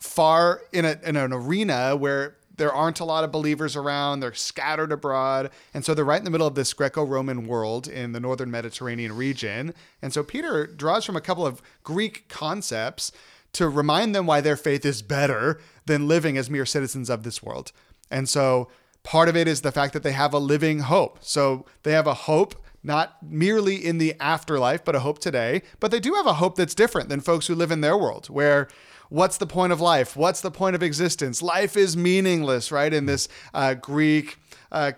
far 0.00 0.60
in, 0.72 0.84
a, 0.84 0.98
in 1.02 1.16
an 1.16 1.32
arena 1.32 1.96
where 1.96 2.36
there 2.56 2.72
aren't 2.72 3.00
a 3.00 3.04
lot 3.04 3.24
of 3.24 3.32
believers 3.32 3.74
around. 3.74 4.20
They're 4.20 4.34
scattered 4.34 4.92
abroad. 4.92 5.50
And 5.72 5.84
so 5.84 5.94
they're 5.94 6.04
right 6.04 6.18
in 6.18 6.24
the 6.24 6.30
middle 6.30 6.46
of 6.46 6.54
this 6.54 6.72
Greco 6.72 7.02
Roman 7.02 7.46
world 7.48 7.88
in 7.88 8.12
the 8.12 8.20
northern 8.20 8.50
Mediterranean 8.50 9.16
region. 9.16 9.74
And 10.00 10.12
so 10.12 10.22
Peter 10.22 10.66
draws 10.66 11.04
from 11.04 11.16
a 11.16 11.20
couple 11.20 11.46
of 11.46 11.62
Greek 11.82 12.28
concepts 12.28 13.10
to 13.54 13.68
remind 13.68 14.14
them 14.14 14.26
why 14.26 14.40
their 14.40 14.56
faith 14.56 14.84
is 14.84 15.02
better 15.02 15.60
than 15.86 16.06
living 16.06 16.36
as 16.36 16.48
mere 16.48 16.66
citizens 16.66 17.10
of 17.10 17.24
this 17.24 17.42
world. 17.42 17.72
And 18.10 18.28
so 18.28 18.68
Part 19.04 19.28
of 19.28 19.36
it 19.36 19.46
is 19.46 19.60
the 19.60 19.70
fact 19.70 19.92
that 19.92 20.02
they 20.02 20.12
have 20.12 20.34
a 20.34 20.38
living 20.38 20.80
hope. 20.80 21.18
So 21.20 21.66
they 21.84 21.92
have 21.92 22.06
a 22.06 22.14
hope 22.14 22.56
not 22.82 23.16
merely 23.22 23.76
in 23.76 23.98
the 23.98 24.14
afterlife, 24.20 24.84
but 24.84 24.94
a 24.94 25.00
hope 25.00 25.18
today. 25.18 25.62
But 25.80 25.90
they 25.90 26.00
do 26.00 26.14
have 26.14 26.26
a 26.26 26.34
hope 26.34 26.56
that's 26.56 26.74
different 26.74 27.08
than 27.08 27.20
folks 27.20 27.46
who 27.46 27.54
live 27.54 27.70
in 27.70 27.80
their 27.80 27.96
world, 27.96 28.26
where 28.26 28.68
what's 29.08 29.38
the 29.38 29.46
point 29.46 29.72
of 29.72 29.80
life? 29.80 30.16
What's 30.16 30.40
the 30.40 30.50
point 30.50 30.76
of 30.76 30.82
existence? 30.82 31.40
Life 31.40 31.76
is 31.76 31.96
meaningless, 31.96 32.70
right? 32.70 32.92
In 32.92 33.06
this 33.06 33.28
uh, 33.54 33.74
Greek 33.74 34.38
uh, 34.70 34.92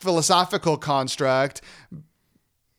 philosophical 0.00 0.76
construct. 0.76 1.60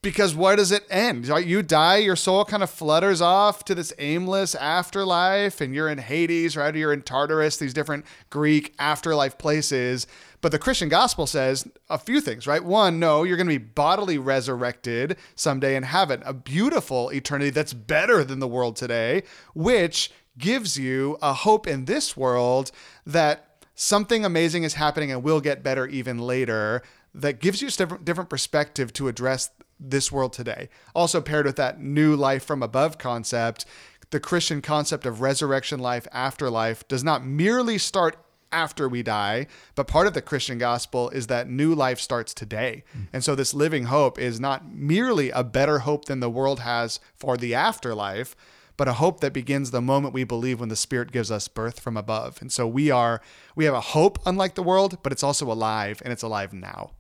Because 0.06 0.36
where 0.36 0.56
does 0.56 0.72
it 0.72 0.86
end? 0.88 1.26
You 1.26 1.64
die, 1.64 1.98
your 1.98 2.16
soul 2.16 2.46
kind 2.46 2.62
of 2.62 2.70
flutters 2.70 3.22
off 3.22 3.66
to 3.66 3.74
this 3.74 3.92
aimless 3.98 4.54
afterlife, 4.54 5.62
and 5.62 5.74
you're 5.74 5.90
in 5.90 5.98
Hades, 5.98 6.56
right? 6.56 6.76
Or 6.76 6.78
you're 6.78 6.94
in 6.94 7.02
Tartarus, 7.02 7.58
these 7.58 7.74
different 7.74 8.06
Greek 8.30 8.76
afterlife 8.78 9.40
places. 9.40 10.06
But 10.42 10.52
the 10.52 10.60
Christian 10.60 10.90
gospel 10.90 11.26
says 11.26 11.68
a 11.90 11.98
few 11.98 12.22
things, 12.22 12.46
right? 12.46 12.64
One, 12.64 13.00
no, 13.00 13.24
you're 13.24 13.36
going 13.36 13.48
to 13.48 13.58
be 13.58 13.66
bodily 13.66 14.20
resurrected 14.20 15.18
someday 15.34 15.76
in 15.76 15.82
heaven, 15.82 16.22
a 16.24 16.36
beautiful 16.36 17.10
eternity 17.10 17.50
that's 17.50 17.74
better 17.74 18.24
than 18.24 18.38
the 18.38 18.48
world 18.48 18.76
today, 18.76 19.24
which 19.56 20.12
gives 20.38 20.78
you 20.78 21.18
a 21.20 21.34
hope 21.34 21.66
in 21.66 21.86
this 21.86 22.16
world 22.16 22.72
that 23.08 23.66
something 23.74 24.24
amazing 24.24 24.62
is 24.62 24.76
happening 24.76 25.12
and 25.12 25.24
will 25.24 25.42
get 25.42 25.64
better 25.64 25.88
even 25.88 26.20
later 26.20 26.84
that 27.16 27.40
gives 27.40 27.62
you 27.62 27.70
a 27.70 27.98
different 28.04 28.30
perspective 28.30 28.92
to 28.94 29.08
address 29.08 29.50
this 29.80 30.12
world 30.12 30.34
today. 30.34 30.70
Also 30.94 31.22
paired 31.22 31.46
with 31.46 31.56
that 31.58 31.80
new 31.80 32.16
life 32.16 32.44
from 32.44 32.64
above 32.64 32.98
concept, 32.98 33.66
the 34.12 34.20
Christian 34.20 34.62
concept 34.62 35.06
of 35.06 35.22
resurrection 35.22 35.80
life, 35.80 36.08
afterlife 36.12 36.88
does 36.88 37.04
not 37.04 37.26
merely 37.26 37.78
start 37.78 38.18
after 38.52 38.88
we 38.88 39.04
die, 39.04 39.48
but 39.76 39.88
part 39.88 40.08
of 40.08 40.14
the 40.14 40.22
Christian 40.22 40.58
gospel 40.58 41.10
is 41.10 41.28
that 41.28 41.50
new 41.50 41.76
life 41.76 42.00
starts 42.00 42.34
today. 42.34 42.84
Mm. 42.98 43.08
And 43.12 43.24
so 43.24 43.36
this 43.36 43.54
living 43.54 43.86
hope 43.86 44.18
is 44.18 44.40
not 44.40 44.74
merely 44.74 45.30
a 45.32 45.44
better 45.44 45.80
hope 45.80 46.06
than 46.06 46.22
the 46.22 46.30
world 46.30 46.62
has 46.62 47.00
for 47.16 47.36
the 47.36 47.54
afterlife, 47.54 48.36
but 48.78 48.88
a 48.88 48.94
hope 48.94 49.20
that 49.20 49.34
begins 49.34 49.72
the 49.72 49.82
moment 49.82 50.14
we 50.14 50.24
believe 50.24 50.60
when 50.60 50.70
the 50.70 50.76
Spirit 50.76 51.12
gives 51.12 51.32
us 51.32 51.48
birth 51.48 51.80
from 51.80 51.98
above. 51.98 52.42
And 52.42 52.52
so 52.52 52.66
we 52.68 52.90
are 52.92 53.22
we 53.56 53.66
have 53.66 53.74
a 53.74 53.82
hope 53.82 54.20
unlike 54.26 54.56
the 54.56 54.64
world, 54.64 55.00
but 55.04 55.12
it's 55.12 55.24
also 55.24 55.52
alive 55.52 56.02
and 56.04 56.14
it's 56.14 56.24
alive 56.24 56.54
now. 56.54 56.92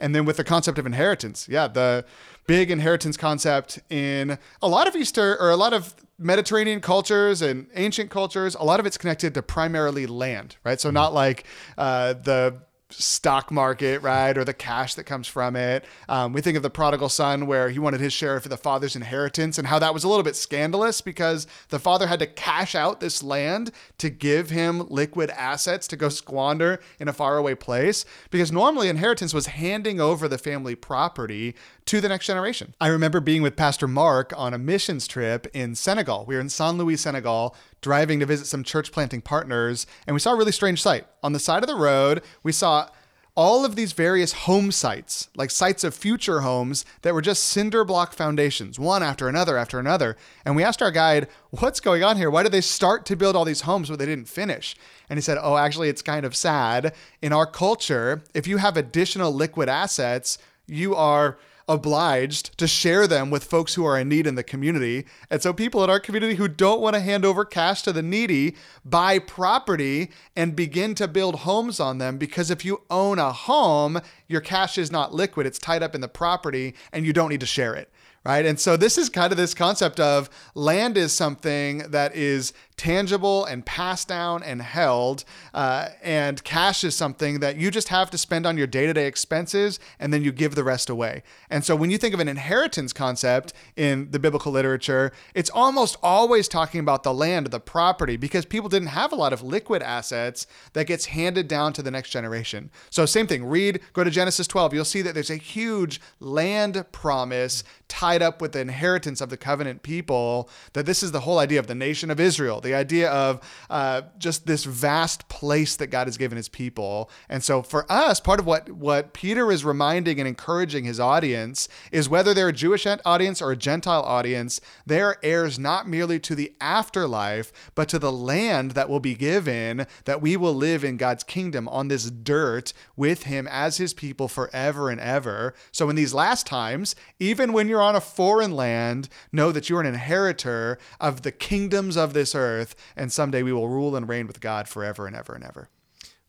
And 0.00 0.14
then 0.14 0.24
with 0.24 0.36
the 0.36 0.44
concept 0.44 0.78
of 0.78 0.86
inheritance, 0.86 1.48
yeah, 1.48 1.68
the 1.68 2.04
big 2.46 2.70
inheritance 2.70 3.16
concept 3.16 3.80
in 3.90 4.38
a 4.62 4.68
lot 4.68 4.86
of 4.86 4.94
Easter 4.96 5.36
or 5.40 5.50
a 5.50 5.56
lot 5.56 5.72
of 5.72 5.94
Mediterranean 6.18 6.80
cultures 6.80 7.42
and 7.42 7.66
ancient 7.74 8.10
cultures, 8.10 8.54
a 8.54 8.64
lot 8.64 8.80
of 8.80 8.86
it's 8.86 8.96
connected 8.96 9.34
to 9.34 9.42
primarily 9.42 10.06
land, 10.06 10.56
right? 10.64 10.80
So 10.80 10.90
not 10.90 11.12
like 11.12 11.44
uh, 11.76 12.14
the 12.14 12.56
stock 13.02 13.50
market, 13.50 14.02
right, 14.02 14.36
or 14.36 14.44
the 14.44 14.54
cash 14.54 14.94
that 14.94 15.04
comes 15.04 15.28
from 15.28 15.56
it. 15.56 15.84
Um, 16.08 16.32
we 16.32 16.40
think 16.40 16.56
of 16.56 16.62
the 16.62 16.70
prodigal 16.70 17.08
son, 17.08 17.46
where 17.46 17.68
he 17.68 17.78
wanted 17.78 18.00
his 18.00 18.12
share 18.12 18.36
of 18.36 18.48
the 18.48 18.56
father's 18.56 18.96
inheritance, 18.96 19.58
and 19.58 19.66
how 19.66 19.78
that 19.78 19.92
was 19.92 20.04
a 20.04 20.08
little 20.08 20.22
bit 20.22 20.36
scandalous 20.36 21.00
because 21.00 21.46
the 21.68 21.78
father 21.78 22.06
had 22.06 22.18
to 22.20 22.26
cash 22.26 22.74
out 22.74 23.00
this 23.00 23.22
land 23.22 23.70
to 23.98 24.10
give 24.10 24.50
him 24.50 24.86
liquid 24.88 25.30
assets 25.30 25.86
to 25.88 25.96
go 25.96 26.08
squander 26.08 26.80
in 26.98 27.08
a 27.08 27.12
faraway 27.12 27.54
place. 27.54 28.04
Because 28.30 28.50
normally 28.50 28.88
inheritance 28.88 29.34
was 29.34 29.46
handing 29.46 30.00
over 30.00 30.28
the 30.28 30.38
family 30.38 30.74
property 30.74 31.54
to 31.86 32.00
the 32.00 32.08
next 32.08 32.26
generation. 32.26 32.74
I 32.80 32.88
remember 32.88 33.20
being 33.20 33.42
with 33.42 33.56
Pastor 33.56 33.86
Mark 33.86 34.32
on 34.36 34.52
a 34.52 34.58
missions 34.58 35.06
trip 35.06 35.46
in 35.54 35.76
Senegal. 35.76 36.24
We 36.26 36.34
were 36.34 36.40
in 36.40 36.48
Saint-Louis, 36.48 36.96
Senegal, 36.96 37.54
driving 37.80 38.18
to 38.20 38.26
visit 38.26 38.46
some 38.46 38.64
church 38.64 38.90
planting 38.90 39.20
partners, 39.22 39.86
and 40.06 40.12
we 40.12 40.20
saw 40.20 40.32
a 40.32 40.36
really 40.36 40.52
strange 40.52 40.82
sight. 40.82 41.06
On 41.22 41.32
the 41.32 41.38
side 41.38 41.62
of 41.62 41.68
the 41.68 41.76
road, 41.76 42.22
we 42.42 42.50
saw 42.50 42.88
all 43.36 43.64
of 43.64 43.76
these 43.76 43.92
various 43.92 44.32
home 44.32 44.72
sites, 44.72 45.28
like 45.36 45.50
sites 45.50 45.84
of 45.84 45.94
future 45.94 46.40
homes 46.40 46.84
that 47.02 47.14
were 47.14 47.22
just 47.22 47.44
cinder 47.44 47.84
block 47.84 48.14
foundations, 48.14 48.78
one 48.78 49.02
after 49.02 49.28
another 49.28 49.56
after 49.56 49.78
another. 49.78 50.16
And 50.44 50.56
we 50.56 50.64
asked 50.64 50.82
our 50.82 50.90
guide, 50.90 51.28
What's 51.50 51.78
going 51.78 52.02
on 52.02 52.16
here? 52.16 52.30
Why 52.30 52.42
did 52.42 52.52
they 52.52 52.62
start 52.62 53.04
to 53.06 53.16
build 53.16 53.36
all 53.36 53.44
these 53.44 53.60
homes 53.60 53.90
but 53.90 53.98
they 53.98 54.06
didn't 54.06 54.28
finish? 54.28 54.74
And 55.10 55.18
he 55.18 55.20
said, 55.20 55.38
Oh, 55.40 55.56
actually, 55.56 55.90
it's 55.90 56.02
kind 56.02 56.24
of 56.24 56.34
sad. 56.34 56.94
In 57.20 57.32
our 57.34 57.46
culture, 57.46 58.24
if 58.32 58.46
you 58.46 58.56
have 58.56 58.76
additional 58.76 59.32
liquid 59.32 59.68
assets, 59.68 60.38
you 60.66 60.96
are 60.96 61.38
obliged 61.68 62.56
to 62.58 62.66
share 62.66 63.06
them 63.06 63.30
with 63.30 63.44
folks 63.44 63.74
who 63.74 63.84
are 63.84 63.98
in 63.98 64.08
need 64.08 64.26
in 64.26 64.36
the 64.36 64.42
community. 64.42 65.06
And 65.30 65.42
so 65.42 65.52
people 65.52 65.82
in 65.82 65.90
our 65.90 65.98
community 65.98 66.36
who 66.36 66.48
don't 66.48 66.80
want 66.80 66.94
to 66.94 67.00
hand 67.00 67.24
over 67.24 67.44
cash 67.44 67.82
to 67.82 67.92
the 67.92 68.02
needy 68.02 68.56
buy 68.84 69.18
property 69.18 70.10
and 70.36 70.54
begin 70.54 70.94
to 70.96 71.08
build 71.08 71.40
homes 71.40 71.80
on 71.80 71.98
them 71.98 72.18
because 72.18 72.50
if 72.50 72.64
you 72.64 72.82
own 72.90 73.18
a 73.18 73.32
home, 73.32 74.00
your 74.28 74.40
cash 74.40 74.78
is 74.78 74.92
not 74.92 75.12
liquid, 75.12 75.46
it's 75.46 75.58
tied 75.58 75.82
up 75.82 75.94
in 75.94 76.00
the 76.00 76.08
property 76.08 76.74
and 76.92 77.04
you 77.04 77.12
don't 77.12 77.30
need 77.30 77.40
to 77.40 77.46
share 77.46 77.74
it 77.74 77.90
right? 78.26 78.44
And 78.44 78.58
so 78.58 78.76
this 78.76 78.98
is 78.98 79.08
kind 79.08 79.32
of 79.32 79.38
this 79.38 79.54
concept 79.54 80.00
of 80.00 80.28
land 80.56 80.96
is 80.96 81.12
something 81.12 81.78
that 81.90 82.16
is 82.16 82.52
tangible 82.76 83.44
and 83.44 83.64
passed 83.64 84.08
down 84.08 84.42
and 84.42 84.60
held, 84.60 85.24
uh, 85.54 85.88
and 86.02 86.42
cash 86.44 86.84
is 86.84 86.94
something 86.94 87.40
that 87.40 87.56
you 87.56 87.70
just 87.70 87.88
have 87.88 88.10
to 88.10 88.18
spend 88.18 88.46
on 88.46 88.58
your 88.58 88.66
day 88.66 88.86
to 88.86 88.92
day 88.92 89.06
expenses 89.06 89.80
and 89.98 90.12
then 90.12 90.22
you 90.22 90.30
give 90.32 90.54
the 90.54 90.64
rest 90.64 90.90
away. 90.90 91.22
And 91.48 91.64
so 91.64 91.74
when 91.74 91.90
you 91.90 91.98
think 91.98 92.12
of 92.12 92.20
an 92.20 92.28
inheritance 92.28 92.92
concept 92.92 93.52
in 93.76 94.10
the 94.10 94.18
biblical 94.18 94.52
literature, 94.52 95.12
it's 95.34 95.50
almost 95.50 95.96
always 96.02 96.48
talking 96.48 96.80
about 96.80 97.02
the 97.02 97.14
land, 97.14 97.46
the 97.46 97.60
property, 97.60 98.16
because 98.16 98.44
people 98.44 98.68
didn't 98.68 98.88
have 98.88 99.12
a 99.12 99.16
lot 99.16 99.32
of 99.32 99.42
liquid 99.42 99.82
assets 99.82 100.46
that 100.74 100.86
gets 100.86 101.06
handed 101.06 101.48
down 101.48 101.72
to 101.72 101.82
the 101.82 101.90
next 101.90 102.10
generation. 102.10 102.70
So 102.90 103.06
same 103.06 103.26
thing, 103.26 103.44
read, 103.46 103.80
go 103.94 104.04
to 104.04 104.10
Genesis 104.10 104.46
12, 104.46 104.74
you'll 104.74 104.84
see 104.84 105.02
that 105.02 105.14
there's 105.14 105.30
a 105.30 105.36
huge 105.36 106.00
land 106.20 106.84
promise 106.92 107.64
tied 107.88 108.20
up 108.20 108.42
with 108.42 108.52
the 108.52 108.60
inheritance 108.60 109.20
of 109.20 109.30
the 109.30 109.36
covenant 109.36 109.82
people, 109.82 110.50
that 110.74 110.86
this 110.86 111.02
is 111.02 111.12
the 111.12 111.20
whole 111.20 111.38
idea 111.38 111.58
of 111.58 111.66
the 111.66 111.74
nation 111.74 112.10
of 112.10 112.20
Israel 112.20 112.60
the 112.66 112.74
idea 112.74 113.10
of 113.10 113.40
uh, 113.70 114.02
just 114.18 114.46
this 114.46 114.64
vast 114.64 115.28
place 115.28 115.76
that 115.76 115.88
God 115.88 116.06
has 116.06 116.18
given 116.18 116.36
his 116.36 116.48
people. 116.48 117.10
And 117.28 117.42
so 117.42 117.62
for 117.62 117.90
us, 117.90 118.20
part 118.20 118.40
of 118.40 118.46
what, 118.46 118.70
what 118.70 119.12
Peter 119.12 119.50
is 119.50 119.64
reminding 119.64 120.18
and 120.18 120.28
encouraging 120.28 120.84
his 120.84 121.00
audience 121.00 121.68
is 121.92 122.08
whether 122.08 122.34
they're 122.34 122.48
a 122.48 122.52
Jewish 122.52 122.86
audience 123.04 123.40
or 123.40 123.52
a 123.52 123.56
Gentile 123.56 124.02
audience, 124.02 124.60
they're 124.84 125.16
heirs 125.22 125.58
not 125.58 125.88
merely 125.88 126.18
to 126.20 126.34
the 126.34 126.52
afterlife, 126.60 127.52
but 127.74 127.88
to 127.88 127.98
the 127.98 128.12
land 128.12 128.72
that 128.72 128.88
will 128.88 129.00
be 129.00 129.14
given, 129.14 129.86
that 130.04 130.20
we 130.20 130.36
will 130.36 130.54
live 130.54 130.84
in 130.84 130.96
God's 130.96 131.24
kingdom 131.24 131.68
on 131.68 131.88
this 131.88 132.10
dirt 132.10 132.72
with 132.96 133.24
him 133.24 133.48
as 133.50 133.76
his 133.76 133.94
people 133.94 134.28
forever 134.28 134.90
and 134.90 135.00
ever. 135.00 135.54
So 135.72 135.88
in 135.88 135.96
these 135.96 136.14
last 136.14 136.46
times, 136.46 136.96
even 137.18 137.52
when 137.52 137.68
you're 137.68 137.82
on 137.82 137.96
a 137.96 138.00
foreign 138.00 138.52
land, 138.52 139.08
know 139.32 139.52
that 139.52 139.68
you're 139.68 139.80
an 139.80 139.86
inheritor 139.86 140.78
of 141.00 141.22
the 141.22 141.32
kingdoms 141.32 141.96
of 141.96 142.12
this 142.12 142.34
earth 142.34 142.55
earth, 142.56 142.74
and 142.96 143.12
someday 143.12 143.42
we 143.42 143.52
will 143.52 143.68
rule 143.68 143.96
and 143.96 144.08
reign 144.08 144.26
with 144.26 144.40
God 144.40 144.68
forever 144.68 145.06
and 145.06 145.16
ever 145.16 145.34
and 145.34 145.44
ever. 145.44 145.68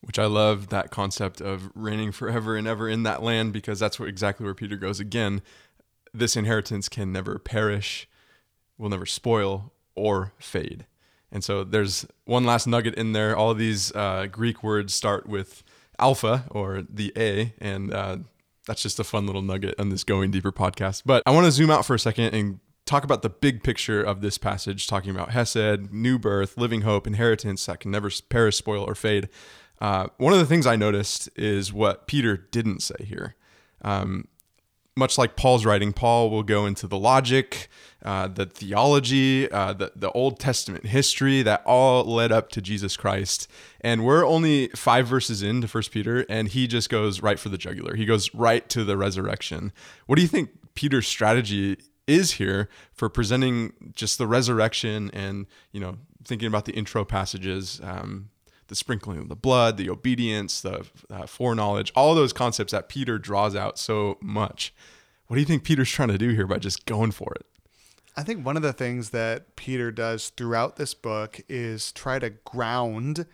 Which 0.02 0.20
I 0.20 0.26
love 0.26 0.70
that 0.70 0.92
concept 0.92 1.42
of 1.42 1.72
reigning 1.74 2.12
forever 2.12 2.56
and 2.56 2.68
ever 2.68 2.88
in 2.88 3.04
that 3.04 3.24
land 3.24 3.52
because 3.52 3.80
that's 3.80 4.00
what 4.00 4.10
exactly 4.10 4.44
where 4.44 4.54
Peter 4.54 4.78
goes 4.78 5.00
again. 5.00 5.42
This 6.14 6.36
inheritance 6.36 6.88
can 6.88 7.12
never 7.12 7.40
perish, 7.40 8.08
will 8.78 8.90
never 8.90 9.06
spoil 9.06 9.74
or 9.96 10.34
fade. 10.38 10.86
And 11.32 11.44
so 11.44 11.64
there's 11.64 12.06
one 12.26 12.46
last 12.46 12.68
nugget 12.68 12.96
in 12.96 13.14
there. 13.14 13.36
All 13.36 13.54
these 13.54 13.94
uh, 13.94 14.28
Greek 14.32 14.64
words 14.64 14.94
start 14.94 15.28
with 15.28 15.64
alpha 16.00 16.46
or 16.52 16.84
the 16.88 17.12
A, 17.18 17.54
and 17.60 17.94
uh, 17.94 18.18
that's 18.66 18.82
just 18.82 19.00
a 19.00 19.04
fun 19.04 19.26
little 19.26 19.42
nugget 19.42 19.76
on 19.80 19.90
this 19.90 20.04
Going 20.04 20.32
Deeper 20.32 20.52
podcast. 20.52 21.04
But 21.06 21.24
I 21.26 21.32
want 21.32 21.46
to 21.46 21.52
zoom 21.52 21.70
out 21.70 21.86
for 21.86 21.96
a 21.96 22.00
second 22.00 22.34
and 22.34 22.60
talk 22.88 23.04
about 23.04 23.22
the 23.22 23.30
big 23.30 23.64
picture 23.64 24.02
of 24.02 24.22
this 24.22 24.38
passage, 24.38 24.88
talking 24.88 25.12
about 25.12 25.32
Hesed, 25.32 25.92
new 25.92 26.18
birth, 26.18 26.58
living 26.58 26.82
hope, 26.82 27.06
inheritance 27.06 27.66
that 27.66 27.80
can 27.80 27.92
never 27.92 28.10
perish, 28.30 28.56
spoil, 28.56 28.84
or 28.84 28.96
fade. 28.96 29.30
Uh, 29.80 30.08
one 30.18 30.34
of 30.34 30.40
the 30.40 30.46
things 30.46 30.66
I 30.66 30.76
noticed 30.76 31.30
is 31.36 31.72
what 31.72 32.08
Peter 32.08 32.38
didn't 32.38 32.82
say 32.82 33.06
here. 33.06 33.36
Um, 33.84 34.28
much 34.96 35.18
like 35.18 35.36
Paul's 35.36 35.64
writing, 35.64 35.94
Paul 35.94 36.32
will 36.32 36.42
go 36.42 36.66
into 36.66 36.88
the 36.88 36.98
logic, 36.98 37.70
uh, 38.04 38.28
the 38.28 38.48
theology, 38.48 39.50
uh, 39.52 39.74
the, 39.74 39.92
the 39.96 40.12
Old 40.12 40.40
Testament 40.40 40.88
history 40.88 41.44
that 41.44 41.62
all 41.66 42.04
led 42.04 42.32
up 42.32 42.50
to 42.54 42.62
Jesus 42.62 42.98
Christ. 42.98 43.48
And 43.82 44.04
we're 44.04 44.26
only 44.26 44.70
five 44.70 45.08
verses 45.08 45.44
into 45.44 45.68
First 45.68 45.92
Peter, 45.92 46.26
and 46.28 46.48
he 46.48 46.66
just 46.66 46.90
goes 46.90 47.22
right 47.22 47.38
for 47.38 47.50
the 47.50 47.60
jugular. 47.60 47.96
He 47.96 48.06
goes 48.06 48.34
right 48.34 48.68
to 48.70 48.84
the 48.84 48.98
resurrection. 48.98 49.72
What 50.08 50.16
do 50.16 50.24
you 50.24 50.28
think 50.28 50.50
Peter's 50.74 51.08
strategy 51.08 51.78
is 52.08 52.34
here 52.34 52.70
for 52.94 53.10
presenting 53.10 53.74
just 53.94 54.18
the 54.18 54.28
resurrection 54.28 55.12
and 55.14 55.46
you 55.72 55.80
know 55.80 55.98
thinking 56.24 56.48
about 56.48 56.66
the 56.66 56.74
intro 56.74 57.06
passages 57.06 57.80
um, 57.84 58.30
the 58.68 58.76
sprinkling 58.76 59.20
of 59.20 59.30
the 59.30 59.36
blood 59.36 59.78
the 59.78 59.90
obedience 59.90 60.62
the 60.62 60.86
uh, 61.10 61.26
foreknowledge 61.26 61.92
all 61.96 62.16
those 62.16 62.34
concepts 62.34 62.72
that 62.72 62.90
peter 62.90 63.18
draws 63.18 63.56
out 63.56 63.78
so 63.78 64.18
much 64.22 64.74
what 65.28 65.36
do 65.36 65.40
you 65.40 65.46
think 65.46 65.64
peter's 65.64 65.90
trying 65.90 66.10
to 66.10 66.18
do 66.18 66.30
here 66.30 66.48
by 66.48 66.58
just 66.58 66.86
going 66.86 67.12
for 67.12 67.34
it 67.36 67.46
i 68.16 68.24
think 68.24 68.46
one 68.46 68.56
of 68.58 68.64
the 68.64 68.74
things 68.74 69.12
that 69.12 69.56
peter 69.56 69.92
does 69.92 70.30
throughout 70.30 70.78
this 70.78 70.94
book 70.94 71.42
is 71.48 71.92
try 71.92 72.20
to 72.20 72.30
ground 72.30 73.26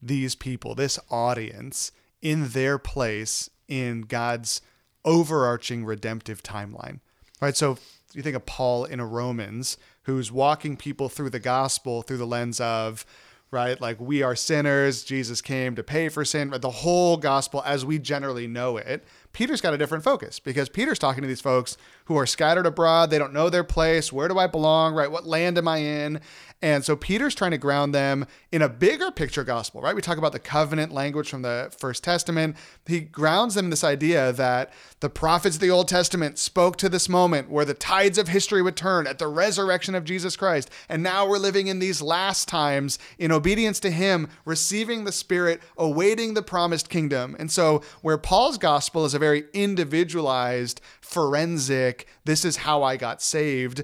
these 0.00 0.34
people 0.34 0.74
this 0.74 0.98
audience 1.10 1.92
in 2.22 2.48
their 2.50 2.78
place 2.78 3.50
in 3.68 4.02
God's 4.02 4.62
overarching 5.04 5.84
redemptive 5.84 6.42
timeline. 6.42 7.00
Right? 7.40 7.56
So 7.56 7.78
you 8.14 8.22
think 8.22 8.36
of 8.36 8.46
Paul 8.46 8.84
in 8.84 9.00
a 9.00 9.06
Romans 9.06 9.76
who's 10.02 10.32
walking 10.32 10.76
people 10.76 11.08
through 11.08 11.30
the 11.30 11.40
gospel 11.40 12.02
through 12.02 12.18
the 12.18 12.26
lens 12.26 12.60
of 12.60 13.04
right? 13.52 13.78
Like 13.80 14.00
we 14.00 14.22
are 14.22 14.34
sinners, 14.34 15.04
Jesus 15.04 15.40
came 15.42 15.76
to 15.76 15.82
pay 15.84 16.08
for 16.08 16.24
sin, 16.24 16.50
the 16.50 16.70
whole 16.70 17.18
gospel 17.18 17.62
as 17.64 17.84
we 17.84 17.98
generally 17.98 18.48
know 18.48 18.78
it. 18.78 19.04
Peter's 19.32 19.60
got 19.60 19.74
a 19.74 19.78
different 19.78 20.02
focus 20.02 20.40
because 20.40 20.68
Peter's 20.70 20.98
talking 20.98 21.22
to 21.22 21.28
these 21.28 21.40
folks 21.40 21.76
who 22.06 22.16
are 22.16 22.26
scattered 22.26 22.66
abroad. 22.66 23.10
They 23.10 23.18
don't 23.18 23.32
know 23.32 23.50
their 23.50 23.62
place. 23.62 24.12
Where 24.12 24.26
do 24.26 24.38
I 24.38 24.46
belong? 24.46 24.94
Right? 24.94 25.10
What 25.10 25.26
land 25.26 25.58
am 25.58 25.68
I 25.68 25.78
in? 25.78 26.20
And 26.62 26.84
so 26.84 26.94
Peter's 26.94 27.34
trying 27.34 27.50
to 27.50 27.58
ground 27.58 27.92
them 27.92 28.24
in 28.52 28.62
a 28.62 28.68
bigger 28.68 29.10
picture 29.10 29.42
gospel, 29.42 29.80
right? 29.80 29.96
We 29.96 30.00
talk 30.00 30.16
about 30.16 30.30
the 30.30 30.38
covenant 30.38 30.92
language 30.92 31.28
from 31.28 31.42
the 31.42 31.74
First 31.76 32.04
Testament. 32.04 32.56
He 32.86 33.00
grounds 33.00 33.56
them 33.56 33.66
in 33.66 33.70
this 33.70 33.82
idea 33.82 34.32
that 34.34 34.72
the 35.00 35.10
prophets 35.10 35.56
of 35.56 35.60
the 35.60 35.70
Old 35.70 35.88
Testament 35.88 36.38
spoke 36.38 36.76
to 36.76 36.88
this 36.88 37.08
moment 37.08 37.50
where 37.50 37.64
the 37.64 37.74
tides 37.74 38.16
of 38.16 38.28
history 38.28 38.62
would 38.62 38.76
turn 38.76 39.08
at 39.08 39.18
the 39.18 39.26
resurrection 39.26 39.96
of 39.96 40.04
Jesus 40.04 40.36
Christ. 40.36 40.70
And 40.88 41.02
now 41.02 41.26
we're 41.26 41.38
living 41.38 41.66
in 41.66 41.80
these 41.80 42.00
last 42.00 42.46
times 42.46 42.96
in 43.18 43.32
obedience 43.32 43.80
to 43.80 43.90
Him, 43.90 44.28
receiving 44.44 45.02
the 45.02 45.10
Spirit, 45.10 45.60
awaiting 45.76 46.34
the 46.34 46.42
promised 46.42 46.88
kingdom. 46.88 47.34
And 47.40 47.50
so, 47.50 47.82
where 48.02 48.18
Paul's 48.18 48.56
gospel 48.56 49.04
is 49.04 49.14
a 49.14 49.18
very 49.18 49.44
individualized, 49.52 50.80
forensic, 51.00 52.06
this 52.24 52.44
is 52.44 52.58
how 52.58 52.84
I 52.84 52.96
got 52.96 53.20
saved 53.20 53.82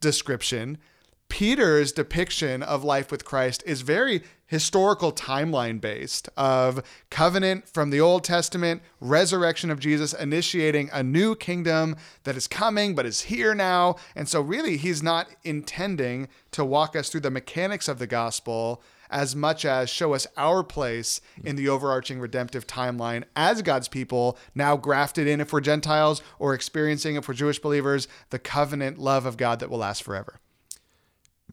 description 0.00 0.78
Peter's 1.28 1.92
depiction 1.92 2.62
of 2.62 2.84
life 2.84 3.10
with 3.10 3.24
Christ 3.24 3.62
is 3.66 3.82
very 3.82 4.22
historical 4.46 5.12
timeline 5.12 5.80
based 5.80 6.28
of 6.36 6.82
covenant 7.10 7.68
from 7.68 7.90
the 7.90 8.00
Old 8.00 8.24
Testament, 8.24 8.80
resurrection 9.00 9.70
of 9.70 9.80
Jesus, 9.80 10.14
initiating 10.14 10.88
a 10.92 11.02
new 11.02 11.34
kingdom 11.34 11.96
that 12.24 12.36
is 12.36 12.46
coming 12.46 12.94
but 12.94 13.06
is 13.06 13.22
here 13.22 13.54
now. 13.54 13.96
And 14.14 14.28
so, 14.28 14.40
really, 14.40 14.76
he's 14.76 15.02
not 15.02 15.28
intending 15.44 16.28
to 16.52 16.64
walk 16.64 16.94
us 16.94 17.08
through 17.08 17.20
the 17.20 17.30
mechanics 17.30 17.88
of 17.88 17.98
the 17.98 18.06
gospel 18.06 18.82
as 19.10 19.36
much 19.36 19.64
as 19.64 19.90
show 19.90 20.14
us 20.14 20.26
our 20.36 20.64
place 20.64 21.20
in 21.44 21.56
the 21.56 21.68
overarching 21.68 22.18
redemptive 22.18 22.66
timeline 22.66 23.24
as 23.36 23.62
God's 23.62 23.88
people, 23.88 24.38
now 24.54 24.76
grafted 24.76 25.28
in 25.28 25.40
if 25.40 25.52
we're 25.52 25.60
Gentiles 25.60 26.22
or 26.38 26.54
experiencing 26.54 27.16
if 27.16 27.28
we're 27.28 27.34
Jewish 27.34 27.58
believers, 27.58 28.08
the 28.30 28.38
covenant 28.38 28.98
love 28.98 29.26
of 29.26 29.36
God 29.36 29.60
that 29.60 29.70
will 29.70 29.78
last 29.78 30.02
forever. 30.02 30.40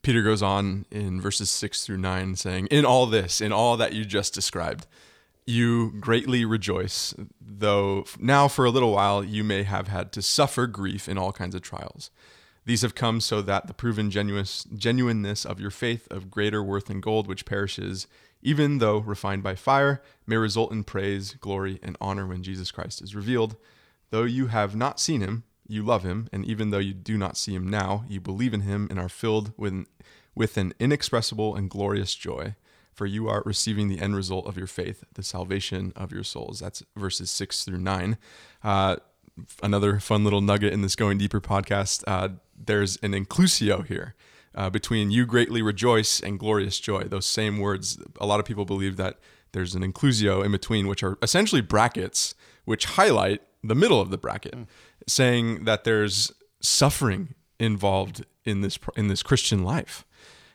Peter 0.04 0.22
goes 0.22 0.44
on 0.44 0.86
in 0.92 1.20
verses 1.20 1.50
6 1.50 1.86
through 1.86 1.98
9 1.98 2.36
saying, 2.36 2.68
In 2.68 2.86
all 2.86 3.06
this, 3.06 3.40
in 3.40 3.54
all 3.54 3.78
that 3.78 3.94
you 3.94 4.04
just 4.04 4.34
described, 4.34 4.86
you 5.46 5.94
greatly 6.00 6.44
rejoice, 6.44 7.14
though 7.42 8.06
now 8.20 8.50
for 8.50 8.66
a 8.66 8.70
little 8.70 8.92
while 8.92 9.24
you 9.24 9.44
may 9.44 9.64
have 9.64 9.88
had 9.88 10.12
to 10.12 10.22
suffer 10.22 10.68
grief 10.68 11.08
in 11.08 11.18
all 11.18 11.32
kinds 11.32 11.56
of 11.56 11.62
trials. 11.62 12.12
These 12.66 12.82
have 12.82 12.96
come 12.96 13.22
so 13.22 13.42
that 13.42 13.68
the 13.68 13.74
proven 13.74 14.10
genuineness 14.10 15.46
of 15.46 15.60
your 15.60 15.72
faith, 15.72 16.08
of 16.12 16.32
greater 16.32 16.62
worth 16.62 16.86
than 16.86 17.02
gold, 17.02 17.28
which 17.28 17.46
perishes, 17.46 18.08
even 18.42 18.80
though 18.80 19.00
refined 19.00 19.44
by 19.44 19.56
fire, 19.56 20.02
may 20.28 20.36
result 20.36 20.72
in 20.72 20.84
praise, 20.84 21.36
glory, 21.40 21.80
and 21.82 21.98
honor 22.00 22.26
when 22.26 22.44
Jesus 22.44 22.72
Christ 22.72 23.02
is 23.02 23.16
revealed. 23.16 23.56
Though 24.12 24.24
you 24.24 24.48
have 24.48 24.76
not 24.76 25.00
seen 25.00 25.22
him, 25.22 25.44
you 25.68 25.84
love 25.84 26.04
him, 26.04 26.28
and 26.32 26.46
even 26.46 26.70
though 26.70 26.80
you 26.80 26.94
do 26.94 27.18
not 27.18 27.38
see 27.38 27.56
him 27.56 27.68
now, 27.68 28.06
you 28.08 28.20
believe 28.20 28.54
in 28.54 28.62
him 28.62 28.88
and 28.90 29.00
are 29.00 29.10
filled 29.10 29.54
with, 29.58 29.86
with 30.36 30.58
an 30.58 30.74
inexpressible 30.80 31.56
and 31.56 31.70
glorious 31.70 32.16
joy, 32.16 32.56
for 32.94 33.06
you 33.06 33.28
are 33.28 33.42
receiving 33.46 33.88
the 33.88 34.00
end 34.00 34.16
result 34.16 34.46
of 34.46 34.58
your 34.58 34.68
faith, 34.68 35.04
the 35.14 35.24
salvation 35.24 35.94
of 35.96 36.12
your 36.12 36.24
souls. 36.24 36.60
That's 36.60 36.84
verses 36.96 37.32
six 37.32 37.64
through 37.64 37.80
nine. 37.80 38.18
Uh, 38.64 38.98
another 39.62 40.00
fun 40.00 40.24
little 40.24 40.42
nugget 40.42 40.74
in 40.74 40.82
this 40.82 40.96
Going 40.96 41.18
Deeper 41.18 41.42
podcast. 41.42 42.04
Uh, 42.06 42.30
there's 42.56 42.98
an 42.98 43.14
inclusio 43.14 43.86
here. 43.86 44.16
Uh, 44.56 44.70
between 44.70 45.10
you 45.10 45.26
greatly 45.26 45.64
rejoice 45.64 46.20
and 46.20 46.38
glorious 46.38 46.80
joy. 46.80 47.06
Those 47.06 47.26
same 47.26 47.58
words, 47.58 47.98
a 48.22 48.28
lot 48.28 48.40
of 48.40 48.46
people 48.46 48.66
believe 48.66 48.98
that 48.98 49.18
there's 49.52 49.74
an 49.74 49.82
inclusio 49.82 50.46
in 50.46 50.52
between, 50.52 50.88
which 50.88 51.02
are 51.02 51.18
essentially 51.24 51.62
brackets, 51.62 52.36
which 52.64 52.86
highlight 52.86 53.42
the 53.64 53.76
middle 53.76 54.02
of 54.02 54.10
the 54.10 54.18
bracket. 54.18 54.54
Mm 54.54 54.68
saying 55.08 55.66
that 55.66 55.84
there's 55.84 56.32
suffering 56.62 57.36
involved 57.60 58.26
in 58.46 58.62
this 58.62 58.80
in 58.96 59.08
this 59.08 59.24
Christian 59.24 59.64
life. 59.64 60.06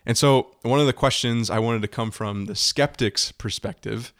And 0.06 0.16
so 0.16 0.54
one 0.62 0.80
of 0.80 0.86
the 0.86 0.92
questions 0.92 1.50
I 1.50 1.58
wanted 1.58 1.82
to 1.82 1.88
come 1.88 2.10
from 2.10 2.46
the 2.46 2.54
skeptic's 2.54 3.32
perspective 3.32 4.12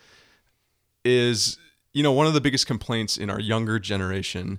is 1.04 1.58
you 1.92 2.02
know 2.02 2.12
one 2.12 2.26
of 2.26 2.34
the 2.34 2.40
biggest 2.40 2.66
complaints 2.66 3.16
in 3.16 3.30
our 3.30 3.40
younger 3.40 3.78
generation 3.78 4.58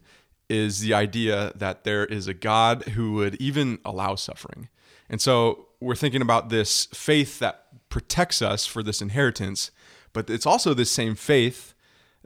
is 0.50 0.80
the 0.80 0.94
idea 0.94 1.52
that 1.56 1.84
there 1.84 2.06
is 2.06 2.28
a 2.28 2.34
God 2.34 2.84
who 2.90 3.14
would 3.14 3.36
even 3.36 3.78
allow 3.86 4.16
suffering. 4.16 4.68
And 5.08 5.22
so 5.22 5.68
we're 5.80 5.96
thinking 5.96 6.24
about 6.24 6.50
this 6.50 6.86
faith 6.88 7.38
that 7.38 7.66
protects 7.90 8.42
us 8.42 8.66
for 8.66 8.82
this 8.82 9.00
inheritance, 9.00 9.70
but 10.12 10.28
it's 10.28 10.48
also 10.48 10.74
this 10.74 10.90
same 10.90 11.14
faith 11.14 11.76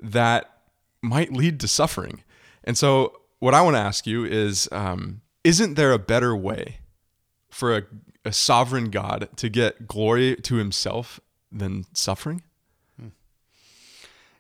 that 0.02 0.53
might 1.04 1.34
lead 1.34 1.60
to 1.60 1.68
suffering. 1.68 2.24
And 2.63 2.78
so 2.78 3.22
what 3.39 3.54
I 3.54 3.62
want 3.62 3.76
to 3.76 3.82
ask 3.82 4.08
you 4.08 4.24
is 4.24 4.70
um, 4.72 5.22
isn't 5.44 5.76
there 5.76 5.92
a 5.92 6.00
better 6.00 6.36
way 6.36 6.78
for 7.50 7.78
a, 7.78 7.84
a, 8.24 8.32
sovereign 8.32 8.89
God 8.89 9.30
to 9.36 9.50
get 9.50 9.88
glory 9.88 10.38
to 10.38 10.56
himself 10.56 11.20
than 11.52 11.86
suffering? 11.94 12.42
Hmm. 12.98 13.08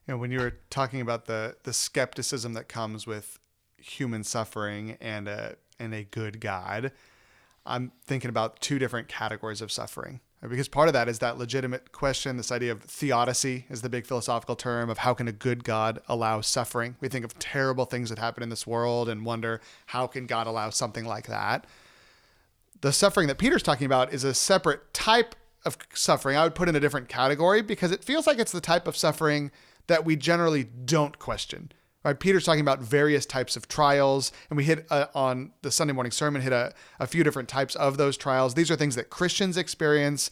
You 0.07 0.13
know, 0.13 0.17
when 0.17 0.31
you 0.31 0.39
were 0.39 0.57
talking 0.69 1.01
about 1.01 1.25
the 1.25 1.57
the 1.63 1.73
skepticism 1.73 2.53
that 2.53 2.69
comes 2.69 3.05
with 3.05 3.39
human 3.77 4.23
suffering 4.23 4.97
and 5.01 5.27
a 5.27 5.57
and 5.79 5.93
a 5.93 6.05
good 6.05 6.39
God, 6.39 6.93
I'm 7.65 7.91
thinking 8.05 8.29
about 8.29 8.61
two 8.61 8.79
different 8.79 9.09
categories 9.09 9.61
of 9.61 9.71
suffering 9.71 10.21
because 10.49 10.67
part 10.67 10.89
of 10.89 10.93
that 10.93 11.07
is 11.07 11.19
that 11.19 11.37
legitimate 11.37 11.91
question 11.91 12.37
this 12.37 12.51
idea 12.51 12.71
of 12.71 12.83
theodicy 12.83 13.65
is 13.69 13.81
the 13.81 13.89
big 13.89 14.05
philosophical 14.05 14.55
term 14.55 14.89
of 14.89 14.99
how 14.99 15.13
can 15.13 15.27
a 15.27 15.31
good 15.31 15.63
god 15.63 15.99
allow 16.07 16.41
suffering? 16.41 16.95
We 16.99 17.07
think 17.07 17.25
of 17.25 17.37
terrible 17.39 17.85
things 17.85 18.09
that 18.09 18.19
happen 18.19 18.43
in 18.43 18.49
this 18.49 18.67
world 18.67 19.09
and 19.09 19.25
wonder 19.25 19.61
how 19.87 20.07
can 20.07 20.25
god 20.25 20.47
allow 20.47 20.69
something 20.69 21.05
like 21.05 21.27
that? 21.27 21.65
The 22.81 22.91
suffering 22.91 23.27
that 23.27 23.37
peter's 23.37 23.63
talking 23.63 23.85
about 23.85 24.13
is 24.13 24.23
a 24.23 24.33
separate 24.33 24.93
type 24.93 25.35
of 25.65 25.77
suffering. 25.93 26.35
I 26.35 26.43
would 26.43 26.55
put 26.55 26.67
in 26.67 26.75
a 26.75 26.79
different 26.79 27.07
category 27.07 27.61
because 27.61 27.91
it 27.91 28.03
feels 28.03 28.27
like 28.27 28.39
it's 28.39 28.51
the 28.51 28.59
type 28.59 28.87
of 28.87 28.97
suffering 28.97 29.51
that 29.87 30.03
we 30.03 30.15
generally 30.15 30.63
don't 30.63 31.17
question 31.19 31.71
Right, 32.03 32.19
Peter's 32.19 32.43
talking 32.43 32.61
about 32.61 32.81
various 32.81 33.25
types 33.25 33.55
of 33.55 33.69
trials, 33.69 34.33
and 34.49 34.57
we 34.57 34.65
hit 34.65 34.85
uh, 34.89 35.05
on 35.15 35.53
the 35.61 35.71
Sunday 35.71 35.93
morning 35.93 36.11
sermon 36.11 36.41
hit 36.41 36.51
a, 36.51 36.73
a 36.99 37.07
few 37.07 37.23
different 37.23 37.47
types 37.47 37.75
of 37.75 37.95
those 37.95 38.17
trials. 38.17 38.55
These 38.55 38.69
are 38.69 38.75
things 38.75 38.95
that 38.95 39.09
Christians 39.09 39.55
experience 39.55 40.29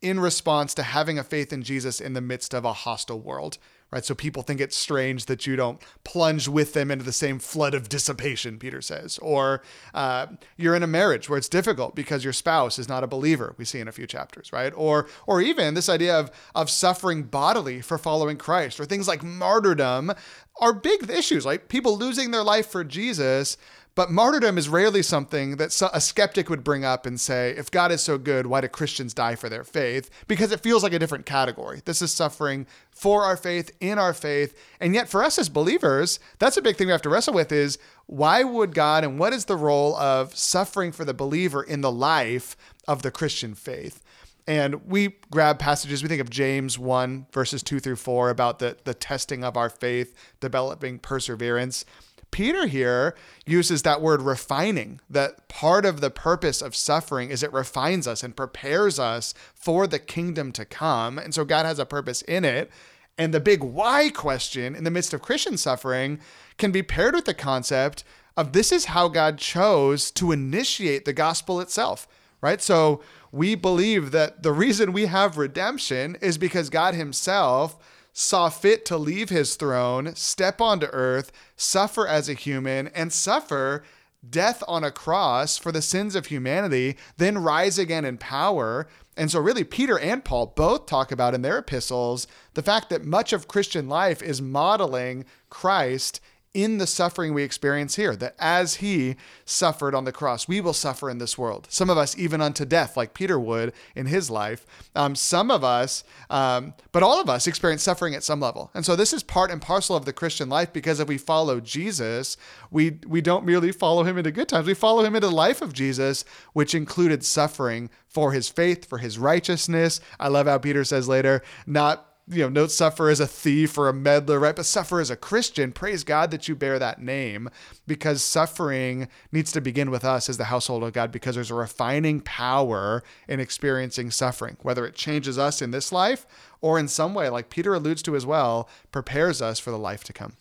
in 0.00 0.18
response 0.20 0.72
to 0.74 0.82
having 0.82 1.18
a 1.18 1.24
faith 1.24 1.52
in 1.52 1.62
Jesus 1.62 2.00
in 2.00 2.14
the 2.14 2.22
midst 2.22 2.54
of 2.54 2.64
a 2.64 2.72
hostile 2.72 3.20
world 3.20 3.58
right? 3.90 4.04
So 4.04 4.14
people 4.14 4.42
think 4.42 4.60
it's 4.60 4.76
strange 4.76 5.26
that 5.26 5.46
you 5.46 5.56
don't 5.56 5.80
plunge 6.04 6.48
with 6.48 6.72
them 6.72 6.90
into 6.90 7.04
the 7.04 7.12
same 7.12 7.38
flood 7.38 7.74
of 7.74 7.88
dissipation, 7.88 8.58
Peter 8.58 8.82
says. 8.82 9.18
Or 9.18 9.62
uh, 9.94 10.26
you're 10.56 10.74
in 10.74 10.82
a 10.82 10.88
marriage 10.88 11.28
where 11.28 11.38
it's 11.38 11.48
difficult 11.48 11.94
because 11.94 12.24
your 12.24 12.32
spouse 12.32 12.78
is 12.78 12.88
not 12.88 13.04
a 13.04 13.06
believer. 13.06 13.54
We 13.58 13.64
see 13.64 13.80
in 13.80 13.88
a 13.88 13.92
few 13.92 14.06
chapters, 14.06 14.52
right? 14.52 14.72
Or 14.76 15.08
or 15.26 15.40
even 15.40 15.74
this 15.74 15.88
idea 15.88 16.18
of 16.18 16.30
of 16.54 16.70
suffering 16.70 17.24
bodily 17.24 17.80
for 17.80 17.98
following 17.98 18.36
Christ, 18.36 18.80
or 18.80 18.84
things 18.84 19.08
like 19.08 19.22
martyrdom 19.22 20.12
are 20.60 20.72
big 20.72 21.08
issues, 21.10 21.44
like 21.44 21.68
people 21.68 21.96
losing 21.96 22.30
their 22.30 22.42
life 22.42 22.66
for 22.66 22.82
Jesus. 22.82 23.56
But 23.96 24.10
martyrdom 24.10 24.58
is 24.58 24.68
rarely 24.68 25.02
something 25.02 25.56
that 25.56 25.82
a 25.92 26.02
skeptic 26.02 26.50
would 26.50 26.62
bring 26.62 26.84
up 26.84 27.06
and 27.06 27.18
say, 27.18 27.54
if 27.56 27.70
God 27.70 27.90
is 27.90 28.02
so 28.02 28.18
good, 28.18 28.46
why 28.46 28.60
do 28.60 28.68
Christians 28.68 29.14
die 29.14 29.36
for 29.36 29.48
their 29.48 29.64
faith? 29.64 30.10
Because 30.28 30.52
it 30.52 30.60
feels 30.60 30.82
like 30.82 30.92
a 30.92 30.98
different 30.98 31.24
category. 31.24 31.80
This 31.82 32.02
is 32.02 32.12
suffering 32.12 32.66
for 32.90 33.22
our 33.22 33.38
faith, 33.38 33.70
in 33.80 33.98
our 33.98 34.12
faith. 34.12 34.54
And 34.80 34.92
yet, 34.92 35.08
for 35.08 35.24
us 35.24 35.38
as 35.38 35.48
believers, 35.48 36.20
that's 36.38 36.58
a 36.58 36.62
big 36.62 36.76
thing 36.76 36.88
we 36.88 36.92
have 36.92 37.00
to 37.02 37.08
wrestle 37.08 37.32
with 37.32 37.50
is 37.50 37.78
why 38.04 38.44
would 38.44 38.74
God 38.74 39.02
and 39.02 39.18
what 39.18 39.32
is 39.32 39.46
the 39.46 39.56
role 39.56 39.96
of 39.96 40.36
suffering 40.36 40.92
for 40.92 41.06
the 41.06 41.14
believer 41.14 41.62
in 41.62 41.80
the 41.80 41.90
life 41.90 42.54
of 42.86 43.00
the 43.00 43.10
Christian 43.10 43.54
faith? 43.54 44.02
And 44.46 44.86
we 44.86 45.16
grab 45.30 45.58
passages, 45.58 46.02
we 46.02 46.08
think 46.10 46.20
of 46.20 46.28
James 46.28 46.78
1, 46.78 47.28
verses 47.32 47.62
2 47.62 47.80
through 47.80 47.96
4, 47.96 48.28
about 48.28 48.58
the, 48.58 48.76
the 48.84 48.94
testing 48.94 49.42
of 49.42 49.56
our 49.56 49.70
faith, 49.70 50.14
developing 50.38 50.98
perseverance. 50.98 51.86
Peter 52.30 52.66
here 52.66 53.14
uses 53.46 53.82
that 53.82 54.02
word 54.02 54.20
refining, 54.20 55.00
that 55.08 55.48
part 55.48 55.86
of 55.86 56.00
the 56.00 56.10
purpose 56.10 56.60
of 56.60 56.76
suffering 56.76 57.30
is 57.30 57.42
it 57.42 57.52
refines 57.52 58.06
us 58.06 58.22
and 58.22 58.36
prepares 58.36 58.98
us 58.98 59.32
for 59.54 59.86
the 59.86 59.98
kingdom 59.98 60.52
to 60.52 60.64
come. 60.64 61.18
And 61.18 61.32
so 61.32 61.44
God 61.44 61.64
has 61.64 61.78
a 61.78 61.86
purpose 61.86 62.22
in 62.22 62.44
it. 62.44 62.70
And 63.18 63.32
the 63.32 63.40
big 63.40 63.62
why 63.62 64.10
question 64.10 64.74
in 64.74 64.84
the 64.84 64.90
midst 64.90 65.14
of 65.14 65.22
Christian 65.22 65.56
suffering 65.56 66.20
can 66.58 66.72
be 66.72 66.82
paired 66.82 67.14
with 67.14 67.24
the 67.24 67.34
concept 67.34 68.04
of 68.36 68.52
this 68.52 68.70
is 68.70 68.86
how 68.86 69.08
God 69.08 69.38
chose 69.38 70.10
to 70.12 70.32
initiate 70.32 71.06
the 71.06 71.14
gospel 71.14 71.60
itself, 71.60 72.06
right? 72.42 72.60
So 72.60 73.00
we 73.32 73.54
believe 73.54 74.10
that 74.10 74.42
the 74.42 74.52
reason 74.52 74.92
we 74.92 75.06
have 75.06 75.38
redemption 75.38 76.16
is 76.20 76.36
because 76.36 76.68
God 76.68 76.94
Himself 76.94 77.78
saw 78.18 78.48
fit 78.48 78.86
to 78.86 78.96
leave 78.96 79.28
his 79.28 79.56
throne, 79.56 80.14
step 80.14 80.58
onto 80.58 80.86
earth, 80.86 81.30
suffer 81.54 82.08
as 82.08 82.30
a 82.30 82.32
human, 82.32 82.88
and 82.88 83.12
suffer 83.12 83.84
death 84.28 84.62
on 84.66 84.82
a 84.82 84.90
cross 84.90 85.58
for 85.58 85.70
the 85.70 85.82
sins 85.82 86.14
of 86.14 86.26
humanity, 86.26 86.96
then 87.18 87.36
rise 87.36 87.78
again 87.78 88.06
in 88.06 88.16
power. 88.16 88.88
And 89.18 89.30
so, 89.30 89.38
really, 89.38 89.64
Peter 89.64 89.98
and 89.98 90.24
Paul 90.24 90.54
both 90.56 90.86
talk 90.86 91.12
about 91.12 91.34
in 91.34 91.42
their 91.42 91.58
epistles 91.58 92.26
the 92.54 92.62
fact 92.62 92.88
that 92.88 93.04
much 93.04 93.34
of 93.34 93.48
Christian 93.48 93.86
life 93.86 94.22
is 94.22 94.40
modeling 94.40 95.26
Christ 95.50 96.18
in 96.56 96.78
the 96.78 96.86
suffering 96.86 97.34
we 97.34 97.42
experience 97.42 97.96
here, 97.96 98.16
that 98.16 98.34
as 98.38 98.76
he 98.76 99.14
suffered 99.44 99.94
on 99.94 100.04
the 100.04 100.10
cross, 100.10 100.48
we 100.48 100.58
will 100.58 100.72
suffer 100.72 101.10
in 101.10 101.18
this 101.18 101.36
world. 101.36 101.66
Some 101.68 101.90
of 101.90 101.98
us, 101.98 102.16
even 102.16 102.40
unto 102.40 102.64
death, 102.64 102.96
like 102.96 103.12
Peter 103.12 103.38
would 103.38 103.74
in 103.94 104.06
his 104.06 104.30
life. 104.30 104.64
Um, 104.94 105.14
some 105.14 105.50
of 105.50 105.62
us, 105.62 106.02
um, 106.30 106.72
but 106.92 107.02
all 107.02 107.20
of 107.20 107.28
us, 107.28 107.46
experience 107.46 107.82
suffering 107.82 108.14
at 108.14 108.24
some 108.24 108.40
level. 108.40 108.70
And 108.72 108.86
so 108.86 108.96
this 108.96 109.12
is 109.12 109.22
part 109.22 109.50
and 109.50 109.60
parcel 109.60 109.96
of 109.96 110.06
the 110.06 110.14
Christian 110.14 110.48
life 110.48 110.72
because 110.72 110.98
if 110.98 111.08
we 111.08 111.18
follow 111.18 111.60
Jesus, 111.60 112.38
we, 112.70 113.00
we 113.06 113.20
don't 113.20 113.44
merely 113.44 113.70
follow 113.70 114.04
him 114.04 114.16
into 114.16 114.32
good 114.32 114.48
times, 114.48 114.66
we 114.66 114.72
follow 114.72 115.04
him 115.04 115.14
into 115.14 115.28
the 115.28 115.34
life 115.34 115.60
of 115.60 115.74
Jesus, 115.74 116.24
which 116.54 116.74
included 116.74 117.22
suffering 117.22 117.90
for 118.08 118.32
his 118.32 118.48
faith, 118.48 118.88
for 118.88 118.96
his 118.96 119.18
righteousness. 119.18 120.00
I 120.18 120.28
love 120.28 120.46
how 120.46 120.56
Peter 120.56 120.84
says 120.84 121.06
later, 121.06 121.42
not 121.66 122.15
you 122.28 122.42
know, 122.42 122.50
don't 122.50 122.70
suffer 122.70 123.08
as 123.08 123.20
a 123.20 123.26
thief 123.26 123.78
or 123.78 123.88
a 123.88 123.92
meddler, 123.92 124.40
right? 124.40 124.56
But 124.56 124.66
suffer 124.66 125.00
as 125.00 125.10
a 125.10 125.16
Christian. 125.16 125.70
Praise 125.70 126.02
God 126.02 126.32
that 126.32 126.48
you 126.48 126.56
bear 126.56 126.78
that 126.78 127.00
name 127.00 127.48
because 127.86 128.22
suffering 128.22 129.08
needs 129.30 129.52
to 129.52 129.60
begin 129.60 129.90
with 129.92 130.04
us 130.04 130.28
as 130.28 130.36
the 130.36 130.44
household 130.44 130.82
of 130.82 130.92
God 130.92 131.12
because 131.12 131.36
there's 131.36 131.52
a 131.52 131.54
refining 131.54 132.20
power 132.20 133.04
in 133.28 133.38
experiencing 133.38 134.10
suffering, 134.10 134.56
whether 134.62 134.84
it 134.84 134.96
changes 134.96 135.38
us 135.38 135.62
in 135.62 135.70
this 135.70 135.92
life 135.92 136.26
or 136.60 136.78
in 136.80 136.88
some 136.88 137.14
way, 137.14 137.28
like 137.28 137.48
Peter 137.48 137.74
alludes 137.74 138.02
to 138.02 138.16
as 138.16 138.26
well, 138.26 138.68
prepares 138.90 139.40
us 139.40 139.60
for 139.60 139.70
the 139.70 139.78
life 139.78 140.02
to 140.04 140.12
come. 140.12 140.32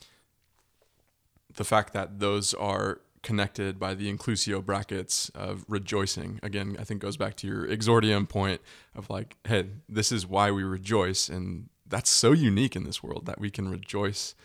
The 1.55 1.63
fact 1.63 1.93
that 1.93 2.19
those 2.19 2.53
are 2.55 3.01
connected 3.21 3.79
by 3.79 3.95
the 3.95 4.11
inclusio 4.11 4.63
brackets 4.63 5.29
of 5.29 5.65
rejoicing 5.67 6.39
again 6.43 6.75
i 6.79 6.83
think 6.83 7.01
goes 7.01 7.17
back 7.17 7.35
to 7.35 7.47
your 7.47 7.67
exordium 7.67 8.29
point 8.29 8.61
of 8.93 9.09
like 9.09 9.35
hey 9.47 9.65
this 9.89 10.11
is 10.11 10.27
why 10.27 10.51
we 10.51 10.61
rejoice 10.61 11.27
and 11.27 11.67
that's 11.87 12.09
so 12.09 12.31
unique 12.31 12.75
in 12.75 12.83
this 12.83 13.03
world 13.03 13.25
that 13.25 13.39
we 13.39 13.49
can 13.49 13.69
rejoice 13.69 14.35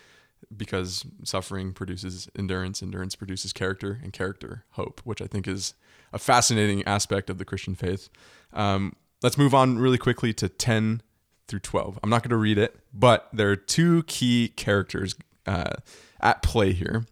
because 0.57 1.05
suffering 1.25 1.73
produces 1.73 2.29
endurance, 2.37 2.83
endurance 2.83 3.15
produces 3.15 3.53
character, 3.53 4.01
and 4.03 4.13
character 4.13 4.65
hope, 4.71 5.01
which 5.05 5.21
I 5.21 5.27
think 5.27 5.47
is 5.47 5.75
a 6.13 6.19
fascinating 6.19 6.83
aspect 6.85 7.31
of 7.31 7.39
the 7.39 7.45
Christian 7.45 7.75
faith. 7.75 8.09
Um, 8.53 8.95
let's 9.23 9.39
move 9.39 9.55
on 9.55 9.79
really 9.79 9.99
quickly 9.99 10.33
to 10.35 10.49
10 10.49 11.03
through 11.47 11.61
12. 11.61 11.99
I'm 12.03 12.11
not 12.11 12.23
going 12.23 12.31
to 12.31 12.37
read 12.37 12.59
it, 12.59 12.77
but 12.93 13.29
there 13.33 13.51
are 13.51 13.57
two 13.57 14.03
key 14.05 14.49
characters 14.57 15.15
uh, 15.47 15.75
at 16.21 16.43
play 16.43 16.73
here. 16.73 17.07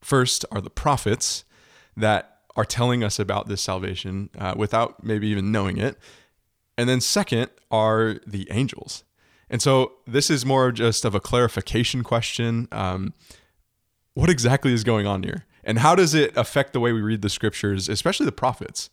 First 0.00 0.44
are 0.50 0.60
the 0.60 0.70
prophets 0.70 1.44
that 1.96 2.38
are 2.56 2.64
telling 2.64 3.02
us 3.02 3.18
about 3.18 3.48
this 3.48 3.60
salvation 3.60 4.30
uh, 4.38 4.54
without 4.56 5.02
maybe 5.02 5.28
even 5.28 5.50
knowing 5.50 5.78
it. 5.78 5.98
And 6.76 6.88
then, 6.88 7.00
second, 7.00 7.50
are 7.70 8.16
the 8.26 8.48
angels 8.50 9.04
and 9.50 9.62
so 9.62 9.92
this 10.06 10.30
is 10.30 10.44
more 10.44 10.72
just 10.72 11.04
of 11.04 11.14
a 11.14 11.20
clarification 11.20 12.02
question. 12.02 12.68
Um, 12.72 13.14
what 14.14 14.30
exactly 14.30 14.72
is 14.72 14.84
going 14.84 15.06
on 15.06 15.22
here? 15.22 15.44
And 15.64 15.78
how 15.78 15.94
does 15.94 16.14
it 16.14 16.36
affect 16.36 16.72
the 16.72 16.80
way 16.80 16.92
we 16.92 17.00
read 17.00 17.22
the 17.22 17.30
scriptures, 17.30 17.88
especially 17.88 18.26
the 18.26 18.32
prophets? 18.32 18.90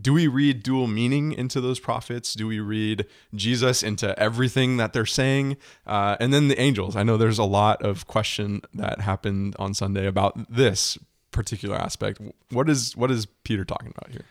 Do 0.00 0.12
we 0.12 0.28
read 0.28 0.62
dual 0.62 0.86
meaning 0.86 1.32
into 1.32 1.60
those 1.60 1.80
prophets? 1.80 2.34
Do 2.34 2.46
we 2.46 2.60
read 2.60 3.06
Jesus 3.34 3.82
into 3.82 4.16
everything 4.18 4.76
that 4.76 4.92
they're 4.92 5.06
saying? 5.06 5.56
Uh, 5.86 6.16
and 6.20 6.32
then 6.32 6.46
the 6.46 6.60
angels. 6.60 6.94
I 6.94 7.02
know 7.02 7.16
there's 7.16 7.40
a 7.40 7.44
lot 7.44 7.82
of 7.82 8.06
question 8.06 8.60
that 8.74 9.00
happened 9.00 9.56
on 9.58 9.74
Sunday 9.74 10.06
about 10.06 10.48
this 10.48 10.96
particular 11.32 11.76
aspect. 11.76 12.20
What 12.50 12.68
is 12.68 12.96
what 12.96 13.10
is 13.10 13.26
Peter 13.26 13.64
talking 13.64 13.92
about 13.96 14.12
here? 14.12 14.24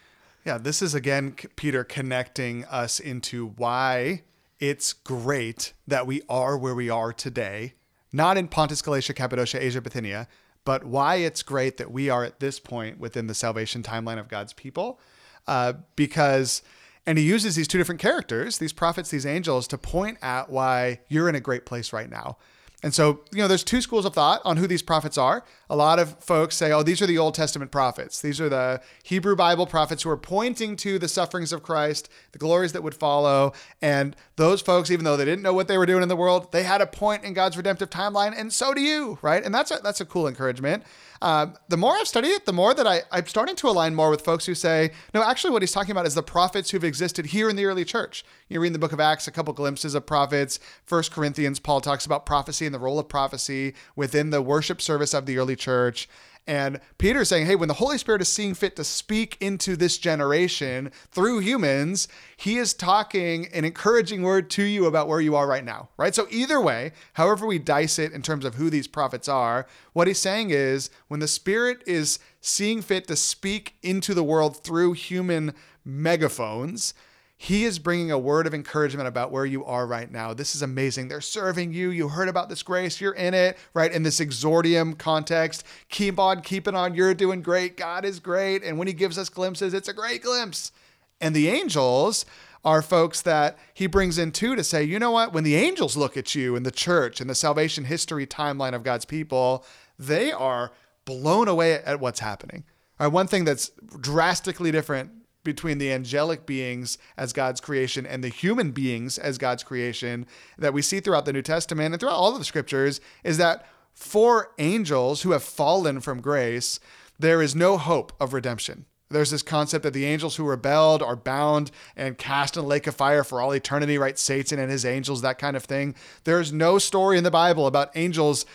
Yeah, 0.46 0.58
this 0.58 0.82
is 0.82 0.94
again 0.94 1.36
Peter 1.58 1.84
connecting 1.84 2.64
us 2.66 3.00
into 3.00 3.48
why 3.58 4.24
it's 4.60 4.94
great 4.94 5.74
that 5.88 6.06
we 6.06 6.22
are 6.28 6.58
where 6.58 6.76
we 6.76 6.90
are 6.90 7.14
today, 7.14 7.74
not 8.12 8.38
in 8.38 8.48
Pontus, 8.48 8.82
Galatia, 8.82 9.14
Cappadocia, 9.14 9.64
Asia, 9.64 9.82
Bithynia, 9.82 10.28
but 10.66 10.84
why 10.84 11.16
it's 11.16 11.42
great 11.42 11.78
that 11.78 11.92
we 11.92 12.10
are 12.10 12.24
at 12.24 12.40
this 12.40 12.60
point 12.60 13.00
within 13.00 13.28
the 13.28 13.34
salvation 13.34 13.82
timeline 13.82 14.20
of 14.20 14.28
God's 14.28 14.54
people. 14.54 15.00
Uh, 15.48 15.74
because, 15.96 16.62
and 17.06 17.18
he 17.18 17.24
uses 17.24 17.56
these 17.56 17.68
two 17.68 17.78
different 17.78 18.02
characters, 18.02 18.58
these 18.58 18.74
prophets, 18.74 19.10
these 19.10 19.26
angels, 19.26 19.68
to 19.68 19.78
point 19.78 20.18
at 20.22 20.50
why 20.50 21.00
you're 21.08 21.30
in 21.30 21.36
a 21.36 21.40
great 21.40 21.66
place 21.66 21.94
right 21.94 22.10
now. 22.10 22.38
And 22.84 22.94
so, 22.94 23.22
you 23.32 23.40
know, 23.40 23.48
there's 23.48 23.64
two 23.64 23.82
schools 23.82 24.06
of 24.06 24.14
thought 24.14 24.42
on 24.46 24.58
who 24.58 24.68
these 24.68 24.82
prophets 24.82 25.18
are. 25.18 25.44
A 25.70 25.76
lot 25.76 26.00
of 26.00 26.18
folks 26.24 26.56
say, 26.56 26.72
oh, 26.72 26.82
these 26.82 27.02
are 27.02 27.06
the 27.06 27.18
Old 27.18 27.36
Testament 27.36 27.72
prophets. 27.72 28.22
These 28.22 28.42
are 28.42 28.50
the 28.50 28.82
Hebrew 29.04 29.36
Bible 29.36 29.68
prophets 29.68 30.04
who 30.04 30.10
are 30.10 30.18
pointing 30.18 30.76
to 30.78 30.98
the 30.98 31.08
sufferings 31.08 31.54
of 31.54 31.62
Christ, 31.62 32.10
the 32.32 32.40
glories 32.40 32.74
that 32.74 32.82
would 32.82 32.96
follow. 32.96 33.54
And 33.82 34.16
those 34.36 34.62
folks, 34.62 34.90
even 34.90 35.06
though 35.06 35.18
they 35.18 35.26
didn't 35.26 35.44
know 35.44 35.54
what 35.54 35.68
they 35.68 35.78
were 35.78 35.86
doing 35.86 36.02
in 36.02 36.10
the 36.10 36.16
world, 36.16 36.52
they 36.52 36.64
had 36.64 36.82
a 36.82 36.88
point 36.88 37.24
in 37.24 37.34
God's 37.34 37.56
redemptive 37.58 37.90
timeline, 37.90 38.34
and 38.36 38.52
so 38.52 38.74
do 38.74 38.82
you, 38.82 39.20
right? 39.22 39.44
And 39.44 39.54
that's 39.54 39.70
a, 39.72 39.80
that's 39.84 40.02
a 40.02 40.06
cool 40.06 40.28
encouragement. 40.28 40.84
Uh, 41.22 41.48
the 41.68 41.76
more 41.76 41.94
I've 41.94 42.08
studied 42.08 42.30
it, 42.30 42.46
the 42.46 42.54
more 42.54 42.74
that 42.74 42.88
I, 42.88 43.02
I'm 43.12 43.28
starting 43.28 43.56
to 43.58 43.68
align 43.68 43.94
more 43.94 44.10
with 44.10 44.22
folks 44.22 44.46
who 44.46 44.56
say, 44.56 44.92
no, 45.14 45.22
actually, 45.22 45.52
what 45.52 45.62
he's 45.62 45.74
talking 45.74 45.92
about 45.92 46.06
is 46.06 46.16
the 46.16 46.24
prophets 46.24 46.72
who've 46.72 46.84
existed 46.84 47.28
here 47.28 47.50
in 47.50 47.58
the 47.58 47.66
early 47.66 47.84
church. 47.84 48.24
You 48.48 48.62
read 48.62 48.68
in 48.68 48.74
the 48.74 48.80
book 48.80 48.94
of 48.94 49.02
Acts 49.02 49.28
a 49.28 49.32
couple 49.32 49.54
glimpses 49.54 49.96
of 49.96 50.06
prophets. 50.06 50.60
First 50.86 51.12
Corinthians, 51.12 51.60
Paul 51.60 51.82
talks 51.82 52.06
about 52.06 52.26
prophecy 52.26 52.66
and 52.66 52.74
the 52.74 52.80
role 52.80 53.00
of 53.00 53.10
prophecy 53.10 53.76
within 53.98 54.30
the 54.30 54.42
worship 54.42 54.82
service 54.82 55.14
of 55.14 55.26
the 55.26 55.38
early 55.38 55.58
church. 55.60 56.10
And 56.50 56.80
Peter's 56.98 57.30
saying, 57.30 57.46
hey, 57.46 57.56
when 57.56 57.68
the 57.68 57.76
Holy 57.76 58.00
Spirit 58.00 58.24
is 58.24 58.28
seeing 58.28 58.56
fit 58.56 58.76
to 58.78 58.84
speak 58.84 59.38
into 59.40 59.76
this 59.76 60.00
generation 60.00 60.92
through 61.12 61.42
humans, 61.42 62.08
he 62.38 62.58
is 62.58 62.74
talking 62.74 63.46
an 63.54 63.66
encouraging 63.66 64.24
word 64.24 64.50
to 64.52 64.64
you 64.64 64.88
about 64.88 65.08
where 65.08 65.22
you 65.22 65.36
are 65.36 65.46
right 65.46 65.64
now, 65.64 65.90
right? 65.96 66.16
So, 66.16 66.26
either 66.32 66.60
way, 66.60 66.94
however 67.14 67.46
we 67.46 67.60
dice 67.60 68.00
it 68.00 68.14
in 68.14 68.24
terms 68.24 68.46
of 68.46 68.56
who 68.56 68.72
these 68.72 68.88
prophets 68.88 69.28
are, 69.28 69.68
what 69.94 70.08
he's 70.08 70.18
saying 70.18 70.50
is 70.50 70.90
when 71.08 71.20
the 71.20 71.28
Spirit 71.28 71.84
is 71.86 72.18
seeing 72.42 72.82
fit 72.82 73.08
to 73.10 73.16
speak 73.16 73.76
into 73.84 74.16
the 74.16 74.24
world 74.24 74.64
through 74.64 74.94
human 74.94 75.54
megaphones, 75.86 76.96
he 77.42 77.64
is 77.64 77.80
bringing 77.80 78.12
a 78.12 78.20
word 78.20 78.48
of 78.48 78.54
encouragement 78.54 79.08
about 79.08 79.32
where 79.32 79.46
you 79.46 79.64
are 79.64 79.88
right 79.88 80.12
now. 80.12 80.34
This 80.34 80.56
is 80.56 80.62
amazing. 80.62 81.08
They're 81.08 81.22
serving 81.22 81.72
you. 81.72 81.90
You 81.90 82.10
heard 82.10 82.28
about 82.28 82.50
this 82.50 82.62
grace. 82.62 83.00
You're 83.00 83.14
in 83.14 83.34
it, 83.34 83.58
right? 83.74 83.94
In 83.94 84.04
this 84.04 84.20
exordium 84.20 84.98
context. 84.98 85.66
Keep 85.88 86.20
on 86.20 86.42
keeping 86.42 86.76
on. 86.76 86.96
You're 86.96 87.14
doing 87.14 87.42
great. 87.42 87.78
God 87.78 88.04
is 88.04 88.20
great. 88.20 88.62
And 88.62 88.78
when 88.78 88.88
he 88.88 88.94
gives 88.94 89.18
us 89.18 89.30
glimpses, 89.30 89.74
it's 89.74 89.88
a 89.88 89.94
great 89.94 90.22
glimpse. 90.22 90.74
And 91.22 91.34
the 91.34 91.48
angels 91.48 92.26
are 92.66 92.82
folks 92.82 93.22
that 93.22 93.58
he 93.74 93.88
brings 93.88 94.18
in 94.18 94.34
too 94.34 94.58
to 94.58 94.64
say, 94.64 94.84
you 94.84 95.00
know 95.00 95.12
what? 95.12 95.32
When 95.32 95.46
the 95.46 95.56
angels 95.56 95.96
look 95.96 96.18
at 96.18 96.36
you 96.36 96.58
in 96.58 96.64
the 96.64 96.72
church 96.72 97.22
and 97.22 97.30
the 97.30 97.36
salvation 97.36 97.86
history 97.86 98.28
timeline 98.28 98.74
of 98.74 98.84
God's 98.84 99.06
people, 99.06 99.64
they 99.98 100.34
are 100.34 100.74
blown 101.06 101.48
away 101.48 101.76
at 101.76 102.02
what's 102.02 102.20
happening. 102.20 102.66
Right, 103.00 103.08
one 103.08 103.28
thing 103.28 103.46
that's 103.46 103.72
drastically 104.02 104.74
different 104.74 105.12
between 105.44 105.78
the 105.78 105.92
angelic 105.92 106.46
beings 106.46 106.98
as 107.18 107.34
God's 107.34 107.62
creation 107.62 108.06
and 108.06 108.24
the 108.24 108.30
human 108.30 108.72
beings 108.72 109.18
as 109.18 109.38
God's 109.38 109.64
creation 109.64 110.26
that 110.58 110.74
we 110.74 110.82
see 110.82 111.00
throughout 111.00 111.26
the 111.26 111.34
New 111.34 111.42
Testament 111.42 111.94
and 111.94 112.00
throughout 112.00 112.16
all 112.16 112.34
of 112.34 112.40
the 112.40 112.46
scriptures 112.46 113.00
is 113.24 113.38
that 113.38 113.66
for 113.94 114.52
angels 114.60 115.22
who 115.22 115.32
have 115.32 115.44
fallen 115.44 116.00
from 116.02 116.22
grace, 116.22 116.80
there 117.18 117.42
is 117.42 117.56
no 117.56 117.78
hope 117.78 118.14
of 118.20 118.34
redemption. 118.34 118.86
There's 119.12 119.32
this 119.32 119.42
concept 119.42 119.84
that 119.84 119.94
the 119.94 120.06
angels 120.06 120.36
who 120.36 120.46
rebelled 120.46 121.02
are 121.02 121.16
bound 121.16 121.72
and 121.96 122.18
cast 122.18 122.56
in 122.56 122.64
a 122.64 122.68
lake 122.68 122.86
of 122.86 122.96
fire 122.96 123.24
for 123.24 123.42
all 123.42 123.52
eternity, 123.52 123.98
right? 123.98 124.20
Satan 124.20 124.60
and 124.60 124.72
his 124.72 124.86
angels, 124.86 125.22
that 125.22 125.40
kind 125.40 125.58
of 125.58 125.64
thing. 125.64 125.96
There's 126.26 126.54
no 126.54 126.78
story 126.78 127.18
in 127.18 127.24
the 127.24 127.32
Bible 127.32 127.66
about 127.66 127.92
angels 127.96 128.46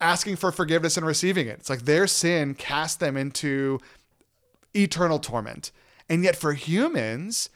asking 0.00 0.36
for 0.36 0.52
forgiveness 0.52 0.96
and 0.96 1.04
receiving 1.04 1.48
it. 1.48 1.58
It's 1.58 1.70
like 1.70 1.84
their 1.84 2.06
sin 2.06 2.54
cast 2.54 3.00
them 3.00 3.16
into 3.16 3.80
eternal 4.74 5.18
torment. 5.18 5.72
And 6.08 6.22
yet, 6.22 6.36
for 6.36 6.52
humans, 6.52 7.48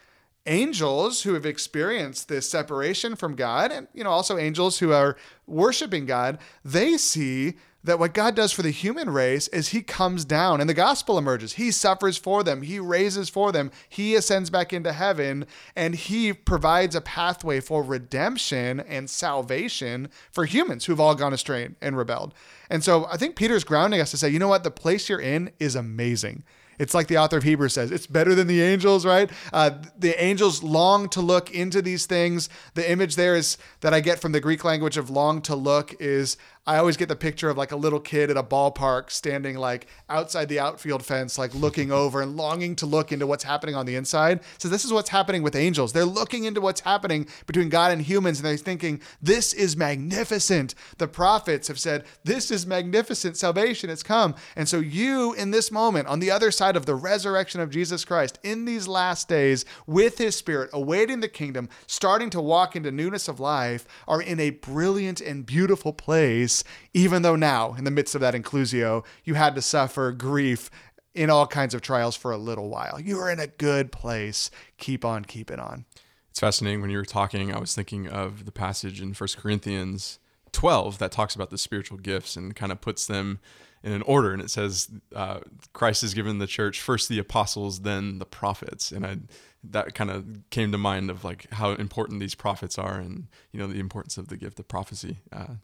angels 0.46 1.22
who 1.22 1.34
have 1.34 1.46
experienced 1.46 2.28
this 2.28 2.48
separation 2.48 3.14
from 3.14 3.34
God, 3.34 3.70
and 3.70 3.88
you 3.92 4.02
know, 4.02 4.11
also 4.11 4.38
angels 4.38 4.78
who 4.78 4.92
are 4.92 5.16
worshiping 5.46 6.06
God, 6.06 6.38
they 6.64 6.96
see 6.96 7.54
that 7.84 7.98
what 7.98 8.12
God 8.12 8.34
does 8.34 8.52
for 8.52 8.62
the 8.62 8.70
human 8.70 9.08
race 9.08 9.46
is 9.48 9.68
he 9.68 9.82
comes 9.82 10.24
down 10.24 10.61
and 10.61 10.68
the 10.68 10.74
gospel 10.74 11.16
emerges. 11.16 11.54
He 11.54 11.70
suffers 11.70 12.18
for 12.18 12.42
them, 12.42 12.62
he 12.62 12.80
raises 12.80 13.28
for 13.28 13.52
them, 13.52 13.70
he 13.88 14.14
ascends 14.14 14.50
back 14.50 14.72
into 14.72 14.92
heaven, 14.92 15.46
and 15.76 15.94
he 15.94 16.32
provides 16.32 16.96
a 16.96 17.00
pathway 17.00 17.61
for 17.61 17.82
redemption 17.82 18.80
and 18.80 19.08
salvation 19.08 20.08
for 20.32 20.44
humans 20.44 20.87
who've 20.87 21.00
all 21.00 21.14
gone 21.14 21.32
astray 21.32 21.70
and 21.80 21.96
rebelled. 21.96 22.34
And 22.68 22.82
so 22.82 23.06
I 23.06 23.16
think 23.16 23.37
Peter's 23.37 23.64
grounding 23.64 24.00
us 24.00 24.11
to 24.11 24.16
say, 24.16 24.28
you 24.28 24.38
know 24.38 24.48
what, 24.48 24.64
the 24.64 24.70
place 24.70 25.08
you're 25.08 25.20
in 25.20 25.50
is 25.61 25.76
amazing. 25.76 26.42
It's 26.79 26.95
like 26.95 27.09
the 27.09 27.19
author 27.19 27.37
of 27.37 27.43
Hebrews 27.43 27.75
says, 27.75 27.91
it's 27.91 28.07
better 28.07 28.35
than 28.35 28.47
the 28.47 28.62
angels, 28.62 29.05
right? 29.05 29.31
Uh, 29.53 29.71
the 29.99 30.21
angels 30.23 30.62
long 30.62 31.09
to 31.11 31.21
look 31.21 31.51
into 31.51 31.83
these 31.83 32.07
things. 32.07 32.49
The 32.75 32.91
image 32.91 33.17
there 33.17 33.35
is 33.35 33.59
that 33.81 33.93
I 33.95 34.01
get 34.01 34.21
from 34.21 34.33
the 34.33 34.41
Greek 34.41 34.64
language 34.64 34.97
of 34.97 35.11
long 35.11 35.43
to 35.43 35.55
look 35.55 35.95
is 36.01 36.37
I 36.69 36.77
always 36.77 36.99
get 36.99 37.09
the 37.09 37.17
picture 37.17 37.49
of 37.49 37.57
like 37.57 37.73
a 37.73 37.77
little 37.77 37.99
kid 37.99 38.31
at 38.31 38.37
a 38.37 38.43
ballpark 38.43 39.11
standing 39.11 39.57
like 39.57 39.87
outside 40.11 40.51
the 40.51 40.61
outfield 40.61 41.03
fence, 41.03 41.38
like 41.38 41.55
looking 41.55 41.91
over 41.91 42.21
and 42.21 42.37
longing 42.37 42.77
to 42.77 42.85
look 42.85 43.11
into 43.11 43.27
what's 43.27 43.45
happening 43.45 43.75
on 43.75 43.87
the 43.87 43.97
inside. 43.97 44.41
So 44.59 44.69
this 44.69 44.85
is 44.85 44.93
what's 44.93 45.09
happening 45.09 45.43
with 45.43 45.57
angels. 45.57 45.95
They're 45.95 46.05
looking 46.05 46.45
into 46.45 46.61
what's 46.61 46.83
happening 46.83 47.27
between 47.47 47.71
God 47.71 47.91
and 47.91 48.03
humans 48.03 48.38
and 48.38 48.47
they're 48.47 48.59
thinking, 48.59 49.01
this 49.23 49.55
is 49.55 49.79
magnificent. 49.79 50.75
The 50.99 51.09
prophets 51.09 51.69
have 51.69 51.79
said, 51.79 52.05
this 52.25 52.51
is 52.51 52.67
magnificent. 52.67 53.38
Salvation 53.38 53.88
has 53.88 54.03
come. 54.03 54.35
And 54.55 54.69
so 54.69 54.79
you 54.79 55.33
in 55.33 55.53
this 55.53 55.73
moment, 55.73 56.07
on 56.07 56.19
the 56.19 56.31
other 56.31 56.51
side 56.51 56.67
of 56.76 56.87
the 56.87 56.94
resurrection 56.94 57.61
of 57.61 57.70
Jesus 57.70 58.04
Christ, 58.04 58.38
in 58.42 58.64
these 58.64 58.88
last 58.88 59.28
days, 59.28 59.64
with 59.87 60.18
his 60.18 60.37
spirit, 60.37 60.70
awaiting 60.72 61.20
the 61.20 61.28
kingdom, 61.28 61.68
starting 61.87 62.31
to 62.31 62.40
walk 62.40 62.76
into 62.76 62.90
newness 62.90 63.28
of 63.28 63.40
life, 63.40 63.87
are 64.07 64.22
in 64.22 64.40
a 64.40 64.50
brilliant 64.50 65.20
and 65.20 65.46
beautiful 65.46 65.92
place 65.92 66.64
even 66.94 67.22
though 67.22 67.37
now, 67.37 67.74
in 67.74 67.85
the 67.85 67.90
midst 67.90 68.14
of 68.14 68.20
that 68.20 68.35
inclusio, 68.35 69.04
you 69.24 69.35
had 69.35 69.54
to 69.54 69.62
suffer 69.62 70.12
grief 70.12 70.70
in 71.14 71.31
all 71.31 71.46
kinds 71.46 71.74
of 71.74 71.81
trials 71.81 72.16
for 72.16 72.33
a 72.33 72.38
little 72.38 72.68
while. 72.68 73.00
You 73.00 73.18
are 73.18 73.31
in 73.31 73.40
a 73.40 73.46
good 73.46 73.92
place. 73.92 74.50
Keep 74.76 75.04
on 75.04 75.24
keeping 75.24 75.59
on. 75.59 75.85
It's 76.31 76.40
fascinating 76.40 76.81
when 76.81 76.90
you 76.90 76.98
were 76.98 77.04
talking, 77.04 77.52
I 77.52 77.59
was 77.59 77.74
thinking 77.74 78.09
of 78.09 78.44
the 78.44 78.52
passage 78.52 79.00
in 79.00 79.14
1 79.14 79.28
Corinthians 79.37 80.18
12 80.52 80.98
that 80.98 81.12
talks 81.12 81.35
about 81.35 81.50
the 81.50 81.59
spiritual 81.59 81.98
gifts 81.98 82.37
and 82.37 82.54
kind 82.54 82.72
of 82.72 82.81
puts 82.81 83.07
them 83.07 83.40
in 83.83 83.93
an 83.93 84.03
order. 84.03 84.33
And 84.33 84.43
it 84.43 84.51
says 84.51 84.88
uh, 85.14 85.41
Christ 85.73 86.03
has 86.03 86.14
given 86.14 86.38
the 86.38 86.47
church 86.47 86.81
first 86.81 87.09
the 87.09 87.19
apostles, 87.19 87.81
then 87.81 88.19
the 88.19 88.25
prophets. 88.25 88.91
And 88.91 89.07
I, 89.07 89.19
that 89.64 89.95
kind 89.95 90.11
of 90.11 90.25
came 90.51 90.73
to 90.73 90.79
mind 90.79 91.11
of 91.11 91.25
like 91.25 91.51
how 91.53 91.73
important 91.73 92.21
these 92.21 92.35
prophets 92.35 92.79
are 92.79 92.95
and, 92.99 93.29
you 93.53 93.61
know, 93.61 93.67
the 93.67 93.81
importance 93.81 94.17
of 94.17 94.29
the 94.29 94.37
gift 94.37 94.59
of 94.59 94.69
prophecy. 94.69 95.19
Uh, 95.33 95.55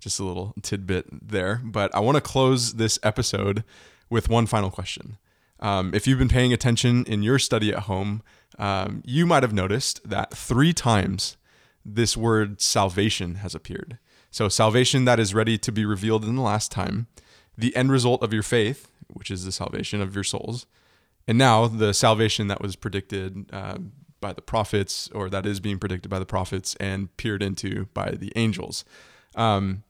just 0.00 0.20
a 0.20 0.24
little 0.24 0.54
tidbit 0.62 1.06
there. 1.10 1.60
But 1.64 1.94
I 1.94 2.00
want 2.00 2.16
to 2.16 2.20
close 2.20 2.74
this 2.74 2.98
episode 3.02 3.64
with 4.10 4.28
one 4.28 4.46
final 4.46 4.70
question. 4.70 5.16
Um, 5.60 5.94
if 5.94 6.06
you've 6.06 6.18
been 6.18 6.28
paying 6.28 6.52
attention 6.52 7.04
in 7.06 7.22
your 7.22 7.38
study 7.38 7.72
at 7.72 7.80
home, 7.80 8.22
um, 8.58 9.02
you 9.04 9.24
might 9.26 9.42
have 9.42 9.52
noticed 9.52 10.08
that 10.08 10.36
three 10.36 10.72
times 10.72 11.36
this 11.84 12.16
word 12.16 12.60
salvation 12.60 13.36
has 13.36 13.54
appeared. 13.54 13.98
So, 14.30 14.48
salvation 14.48 15.04
that 15.04 15.20
is 15.20 15.32
ready 15.32 15.56
to 15.58 15.72
be 15.72 15.84
revealed 15.84 16.24
in 16.24 16.36
the 16.36 16.42
last 16.42 16.72
time, 16.72 17.06
the 17.56 17.74
end 17.76 17.90
result 17.90 18.22
of 18.22 18.32
your 18.32 18.42
faith, 18.42 18.90
which 19.08 19.30
is 19.30 19.44
the 19.44 19.52
salvation 19.52 20.00
of 20.00 20.14
your 20.14 20.24
souls, 20.24 20.66
and 21.26 21.38
now 21.38 21.66
the 21.66 21.94
salvation 21.94 22.48
that 22.48 22.60
was 22.60 22.76
predicted 22.76 23.46
uh, 23.52 23.78
by 24.20 24.32
the 24.32 24.42
prophets, 24.42 25.08
or 25.14 25.28
that 25.30 25.46
is 25.46 25.60
being 25.60 25.78
predicted 25.78 26.10
by 26.10 26.18
the 26.18 26.26
prophets 26.26 26.74
and 26.80 27.14
peered 27.16 27.42
into 27.42 27.86
by 27.94 28.10
the 28.10 28.32
angels. 28.36 28.84
Um, 29.34 29.84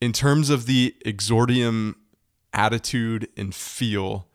in 0.00 0.12
terms 0.12 0.50
of 0.50 0.66
the 0.66 0.94
exordium 1.06 1.94
attitude 2.52 3.28
and 3.36 3.54
feel 3.54 4.28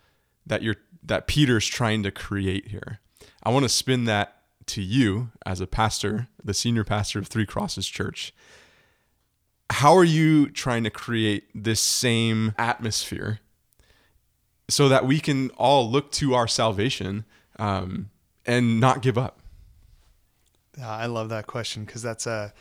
that 0.46 0.62
you're 0.62 0.76
that 1.02 1.28
Peter's 1.28 1.66
trying 1.66 2.04
to 2.04 2.12
create 2.12 2.68
here. 2.68 3.00
I 3.42 3.52
want 3.52 3.64
to 3.64 3.70
spin 3.70 4.06
that 4.06 4.42
to 4.68 4.82
you 4.82 5.32
as 5.46 5.62
a 5.62 5.68
pastor, 5.68 6.28
the 6.44 6.54
senior 6.54 6.84
pastor 6.84 7.20
of 7.20 7.28
Three 7.28 7.46
Crosses 7.46 7.88
Church. 7.88 8.34
How 9.72 9.96
are 9.96 10.04
you 10.04 10.50
trying 10.50 10.84
to 10.84 10.90
create 10.90 11.46
this 11.54 11.80
same 11.80 12.54
atmosphere 12.58 13.40
so 14.68 14.90
that 14.90 15.06
we 15.06 15.20
can 15.20 15.50
all 15.52 15.90
look 15.90 16.12
to 16.14 16.34
our 16.34 16.48
salvation 16.48 17.26
um, 17.58 18.10
and 18.46 18.80
not 18.80 19.02
give 19.02 19.18
up? 19.18 19.40
I 20.82 21.08
love 21.08 21.30
that 21.30 21.46
question 21.46 21.84
because 21.86 22.02
that's 22.02 22.26
a 22.26 22.54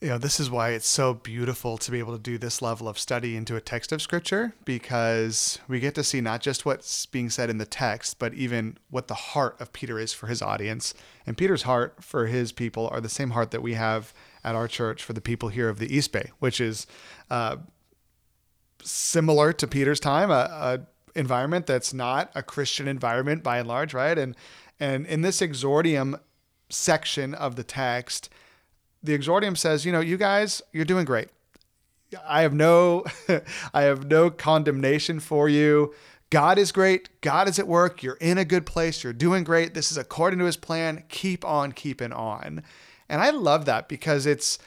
you 0.00 0.08
know, 0.08 0.18
this 0.18 0.38
is 0.38 0.48
why 0.48 0.70
it's 0.70 0.86
so 0.86 1.12
beautiful 1.12 1.76
to 1.76 1.90
be 1.90 1.98
able 1.98 2.16
to 2.16 2.22
do 2.22 2.38
this 2.38 2.62
level 2.62 2.88
of 2.88 2.98
study 2.98 3.36
into 3.36 3.56
a 3.56 3.60
text 3.60 3.90
of 3.90 4.00
scripture 4.00 4.52
because 4.64 5.58
we 5.66 5.80
get 5.80 5.96
to 5.96 6.04
see 6.04 6.20
not 6.20 6.40
just 6.40 6.64
what's 6.64 7.06
being 7.06 7.28
said 7.30 7.50
in 7.50 7.58
the 7.58 7.66
text, 7.66 8.20
but 8.20 8.32
even 8.34 8.78
what 8.90 9.08
the 9.08 9.14
heart 9.14 9.60
of 9.60 9.72
Peter 9.72 9.98
is 9.98 10.12
for 10.12 10.28
his 10.28 10.40
audience. 10.40 10.94
And 11.26 11.36
Peter's 11.36 11.62
heart 11.62 11.96
for 12.00 12.26
his 12.26 12.52
people 12.52 12.88
are 12.92 13.00
the 13.00 13.08
same 13.08 13.30
heart 13.30 13.50
that 13.50 13.62
we 13.62 13.74
have 13.74 14.14
at 14.48 14.54
our 14.54 14.66
church 14.66 15.02
for 15.02 15.12
the 15.12 15.20
people 15.20 15.50
here 15.50 15.68
of 15.68 15.78
the 15.78 15.94
East 15.94 16.10
Bay, 16.10 16.30
which 16.38 16.58
is 16.60 16.86
uh, 17.30 17.56
similar 18.82 19.52
to 19.52 19.66
Peter's 19.66 20.00
time, 20.00 20.30
a, 20.30 20.34
a 20.34 20.80
environment 21.14 21.66
that's 21.66 21.92
not 21.92 22.30
a 22.34 22.42
Christian 22.42 22.88
environment 22.88 23.42
by 23.42 23.58
and 23.58 23.68
large, 23.68 23.92
right? 23.92 24.16
And 24.16 24.34
and 24.80 25.06
in 25.06 25.20
this 25.20 25.40
exordium 25.40 26.18
section 26.70 27.34
of 27.34 27.56
the 27.56 27.64
text, 27.64 28.30
the 29.02 29.18
exordium 29.18 29.56
says, 29.56 29.84
you 29.84 29.92
know, 29.92 30.00
you 30.00 30.16
guys, 30.16 30.62
you're 30.72 30.84
doing 30.84 31.04
great. 31.04 31.28
I 32.26 32.42
have 32.42 32.54
no 32.54 33.04
I 33.74 33.82
have 33.82 34.06
no 34.06 34.30
condemnation 34.30 35.20
for 35.20 35.48
you. 35.48 35.94
God 36.30 36.58
is 36.58 36.72
great. 36.72 37.20
God 37.20 37.48
is 37.48 37.58
at 37.58 37.66
work. 37.66 38.02
You're 38.02 38.18
in 38.20 38.38
a 38.38 38.44
good 38.44 38.64
place. 38.64 39.02
You're 39.02 39.12
doing 39.12 39.44
great. 39.44 39.74
This 39.74 39.90
is 39.90 39.98
according 39.98 40.38
to 40.38 40.46
his 40.46 40.56
plan. 40.56 41.04
Keep 41.08 41.44
on 41.44 41.72
keeping 41.72 42.12
on. 42.12 42.62
And 43.08 43.20
I 43.20 43.30
love 43.30 43.64
that 43.64 43.88
because 43.88 44.26
it's 44.26 44.58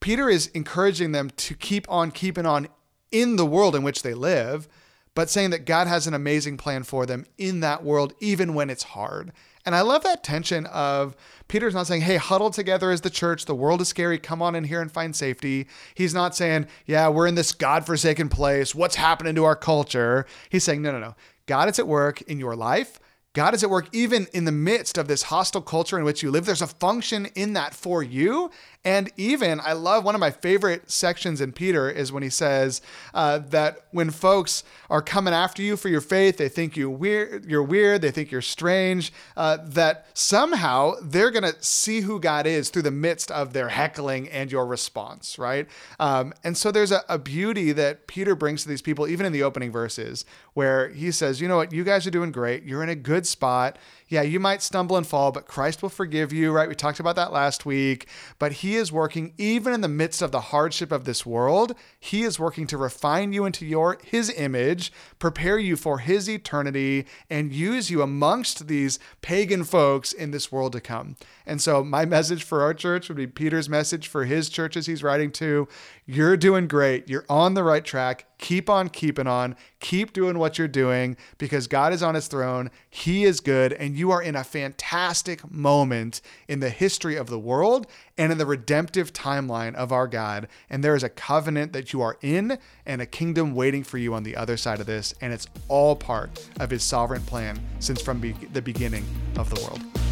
Peter 0.00 0.28
is 0.28 0.48
encouraging 0.48 1.12
them 1.12 1.30
to 1.30 1.54
keep 1.54 1.90
on 1.90 2.10
keeping 2.10 2.46
on 2.46 2.68
in 3.10 3.36
the 3.36 3.46
world 3.46 3.74
in 3.74 3.82
which 3.82 4.02
they 4.02 4.14
live, 4.14 4.68
but 5.14 5.30
saying 5.30 5.50
that 5.50 5.64
God 5.64 5.86
has 5.86 6.06
an 6.06 6.12
amazing 6.12 6.58
plan 6.58 6.82
for 6.82 7.06
them 7.06 7.24
in 7.38 7.60
that 7.60 7.82
world, 7.82 8.12
even 8.20 8.52
when 8.52 8.68
it's 8.68 8.82
hard. 8.82 9.32
And 9.64 9.74
I 9.74 9.80
love 9.80 10.02
that 10.04 10.22
tension 10.22 10.66
of 10.66 11.16
Peter's 11.48 11.74
not 11.74 11.86
saying, 11.86 12.02
hey, 12.02 12.16
huddle 12.16 12.50
together 12.50 12.90
as 12.90 13.00
the 13.00 13.10
church. 13.10 13.46
The 13.46 13.54
world 13.54 13.80
is 13.80 13.88
scary. 13.88 14.18
Come 14.18 14.42
on 14.42 14.54
in 14.54 14.64
here 14.64 14.80
and 14.80 14.92
find 14.92 15.16
safety. 15.16 15.66
He's 15.94 16.14
not 16.14 16.36
saying, 16.36 16.66
yeah, 16.84 17.08
we're 17.08 17.26
in 17.26 17.34
this 17.34 17.52
God-forsaken 17.52 18.28
place. 18.28 18.74
What's 18.74 18.96
happening 18.96 19.34
to 19.34 19.44
our 19.44 19.56
culture? 19.56 20.26
He's 20.50 20.62
saying, 20.62 20.82
no, 20.82 20.92
no, 20.92 21.00
no. 21.00 21.16
God 21.46 21.68
is 21.68 21.78
at 21.78 21.88
work 21.88 22.22
in 22.22 22.38
your 22.38 22.54
life. 22.54 23.00
God 23.36 23.52
is 23.52 23.62
at 23.62 23.68
work 23.68 23.88
even 23.92 24.26
in 24.32 24.46
the 24.46 24.50
midst 24.50 24.96
of 24.96 25.08
this 25.08 25.24
hostile 25.24 25.60
culture 25.60 25.98
in 25.98 26.06
which 26.06 26.22
you 26.22 26.30
live. 26.30 26.46
There's 26.46 26.62
a 26.62 26.66
function 26.66 27.26
in 27.34 27.52
that 27.52 27.74
for 27.74 28.02
you. 28.02 28.50
And 28.86 29.10
even, 29.16 29.58
I 29.58 29.72
love 29.72 30.04
one 30.04 30.14
of 30.14 30.20
my 30.20 30.30
favorite 30.30 30.88
sections 30.88 31.40
in 31.40 31.50
Peter 31.50 31.90
is 31.90 32.12
when 32.12 32.22
he 32.22 32.30
says 32.30 32.80
uh, 33.12 33.38
that 33.50 33.80
when 33.90 34.10
folks 34.10 34.62
are 34.88 35.02
coming 35.02 35.34
after 35.34 35.60
you 35.60 35.76
for 35.76 35.88
your 35.88 36.00
faith, 36.00 36.36
they 36.36 36.48
think 36.48 36.76
you 36.76 36.88
weird, 36.88 37.46
you're 37.46 37.64
weird, 37.64 38.00
they 38.00 38.12
think 38.12 38.30
you're 38.30 38.40
strange, 38.40 39.12
uh, 39.36 39.58
that 39.60 40.06
somehow 40.14 40.92
they're 41.02 41.32
going 41.32 41.42
to 41.42 41.60
see 41.60 42.02
who 42.02 42.20
God 42.20 42.46
is 42.46 42.70
through 42.70 42.82
the 42.82 42.92
midst 42.92 43.32
of 43.32 43.52
their 43.52 43.70
heckling 43.70 44.28
and 44.28 44.52
your 44.52 44.64
response, 44.64 45.36
right? 45.36 45.66
Um, 45.98 46.32
and 46.44 46.56
so 46.56 46.70
there's 46.70 46.92
a, 46.92 47.02
a 47.08 47.18
beauty 47.18 47.72
that 47.72 48.06
Peter 48.06 48.36
brings 48.36 48.62
to 48.62 48.68
these 48.68 48.82
people, 48.82 49.08
even 49.08 49.26
in 49.26 49.32
the 49.32 49.42
opening 49.42 49.72
verses, 49.72 50.24
where 50.54 50.90
he 50.90 51.10
says, 51.10 51.40
you 51.40 51.48
know 51.48 51.56
what, 51.56 51.72
you 51.72 51.82
guys 51.82 52.06
are 52.06 52.12
doing 52.12 52.30
great, 52.30 52.62
you're 52.62 52.84
in 52.84 52.88
a 52.88 52.94
good 52.94 53.26
spot 53.26 53.78
yeah, 54.08 54.22
you 54.22 54.38
might 54.38 54.62
stumble 54.62 54.96
and 54.96 55.06
fall, 55.06 55.32
but 55.32 55.48
Christ 55.48 55.82
will 55.82 55.88
forgive 55.88 56.32
you, 56.32 56.52
right? 56.52 56.68
We 56.68 56.74
talked 56.74 57.00
about 57.00 57.16
that 57.16 57.32
last 57.32 57.66
week. 57.66 58.06
But 58.38 58.52
He 58.52 58.76
is 58.76 58.92
working 58.92 59.32
even 59.36 59.72
in 59.72 59.80
the 59.80 59.88
midst 59.88 60.22
of 60.22 60.30
the 60.30 60.40
hardship 60.40 60.92
of 60.92 61.04
this 61.04 61.26
world. 61.26 61.74
He 61.98 62.22
is 62.22 62.38
working 62.38 62.66
to 62.68 62.78
refine 62.78 63.32
you 63.32 63.44
into 63.44 63.66
your 63.66 63.98
His 64.04 64.32
image, 64.36 64.92
prepare 65.18 65.58
you 65.58 65.76
for 65.76 65.98
His 65.98 66.30
eternity, 66.30 67.06
and 67.28 67.52
use 67.52 67.90
you 67.90 68.00
amongst 68.02 68.68
these 68.68 68.98
pagan 69.22 69.64
folks 69.64 70.12
in 70.12 70.30
this 70.30 70.52
world 70.52 70.72
to 70.72 70.80
come. 70.80 71.16
And 71.44 71.60
so, 71.60 71.82
my 71.82 72.04
message 72.04 72.44
for 72.44 72.62
our 72.62 72.74
church 72.74 73.08
would 73.08 73.16
be 73.16 73.26
Peter's 73.26 73.68
message 73.68 74.08
for 74.08 74.24
his 74.24 74.48
churches 74.48 74.86
he's 74.86 75.02
writing 75.02 75.30
to. 75.32 75.68
You're 76.04 76.36
doing 76.36 76.68
great. 76.68 77.08
You're 77.08 77.24
on 77.28 77.54
the 77.54 77.62
right 77.64 77.84
track. 77.84 78.26
Keep 78.38 78.68
on 78.68 78.90
keeping 78.90 79.26
on. 79.26 79.56
Keep 79.80 80.12
doing 80.12 80.38
what 80.38 80.58
you're 80.58 80.68
doing 80.68 81.16
because 81.38 81.66
God 81.66 81.92
is 81.92 82.02
on 82.02 82.14
his 82.14 82.28
throne. 82.28 82.70
He 82.90 83.24
is 83.24 83.40
good. 83.40 83.72
And 83.72 83.96
you 83.96 84.10
are 84.10 84.22
in 84.22 84.36
a 84.36 84.44
fantastic 84.44 85.50
moment 85.50 86.20
in 86.46 86.60
the 86.60 86.68
history 86.68 87.16
of 87.16 87.28
the 87.28 87.38
world 87.38 87.86
and 88.18 88.30
in 88.30 88.38
the 88.38 88.46
redemptive 88.46 89.12
timeline 89.12 89.74
of 89.74 89.90
our 89.90 90.06
God. 90.06 90.48
And 90.68 90.84
there 90.84 90.94
is 90.94 91.02
a 91.02 91.08
covenant 91.08 91.72
that 91.72 91.92
you 91.92 92.02
are 92.02 92.18
in 92.20 92.58
and 92.84 93.00
a 93.00 93.06
kingdom 93.06 93.54
waiting 93.54 93.84
for 93.84 93.96
you 93.98 94.12
on 94.12 94.22
the 94.22 94.36
other 94.36 94.56
side 94.56 94.80
of 94.80 94.86
this. 94.86 95.14
And 95.20 95.32
it's 95.32 95.46
all 95.68 95.96
part 95.96 96.46
of 96.60 96.70
his 96.70 96.82
sovereign 96.82 97.22
plan 97.22 97.58
since 97.78 98.02
from 98.02 98.20
be- 98.20 98.32
the 98.52 98.62
beginning 98.62 99.06
of 99.36 99.48
the 99.48 99.60
world. 99.62 100.05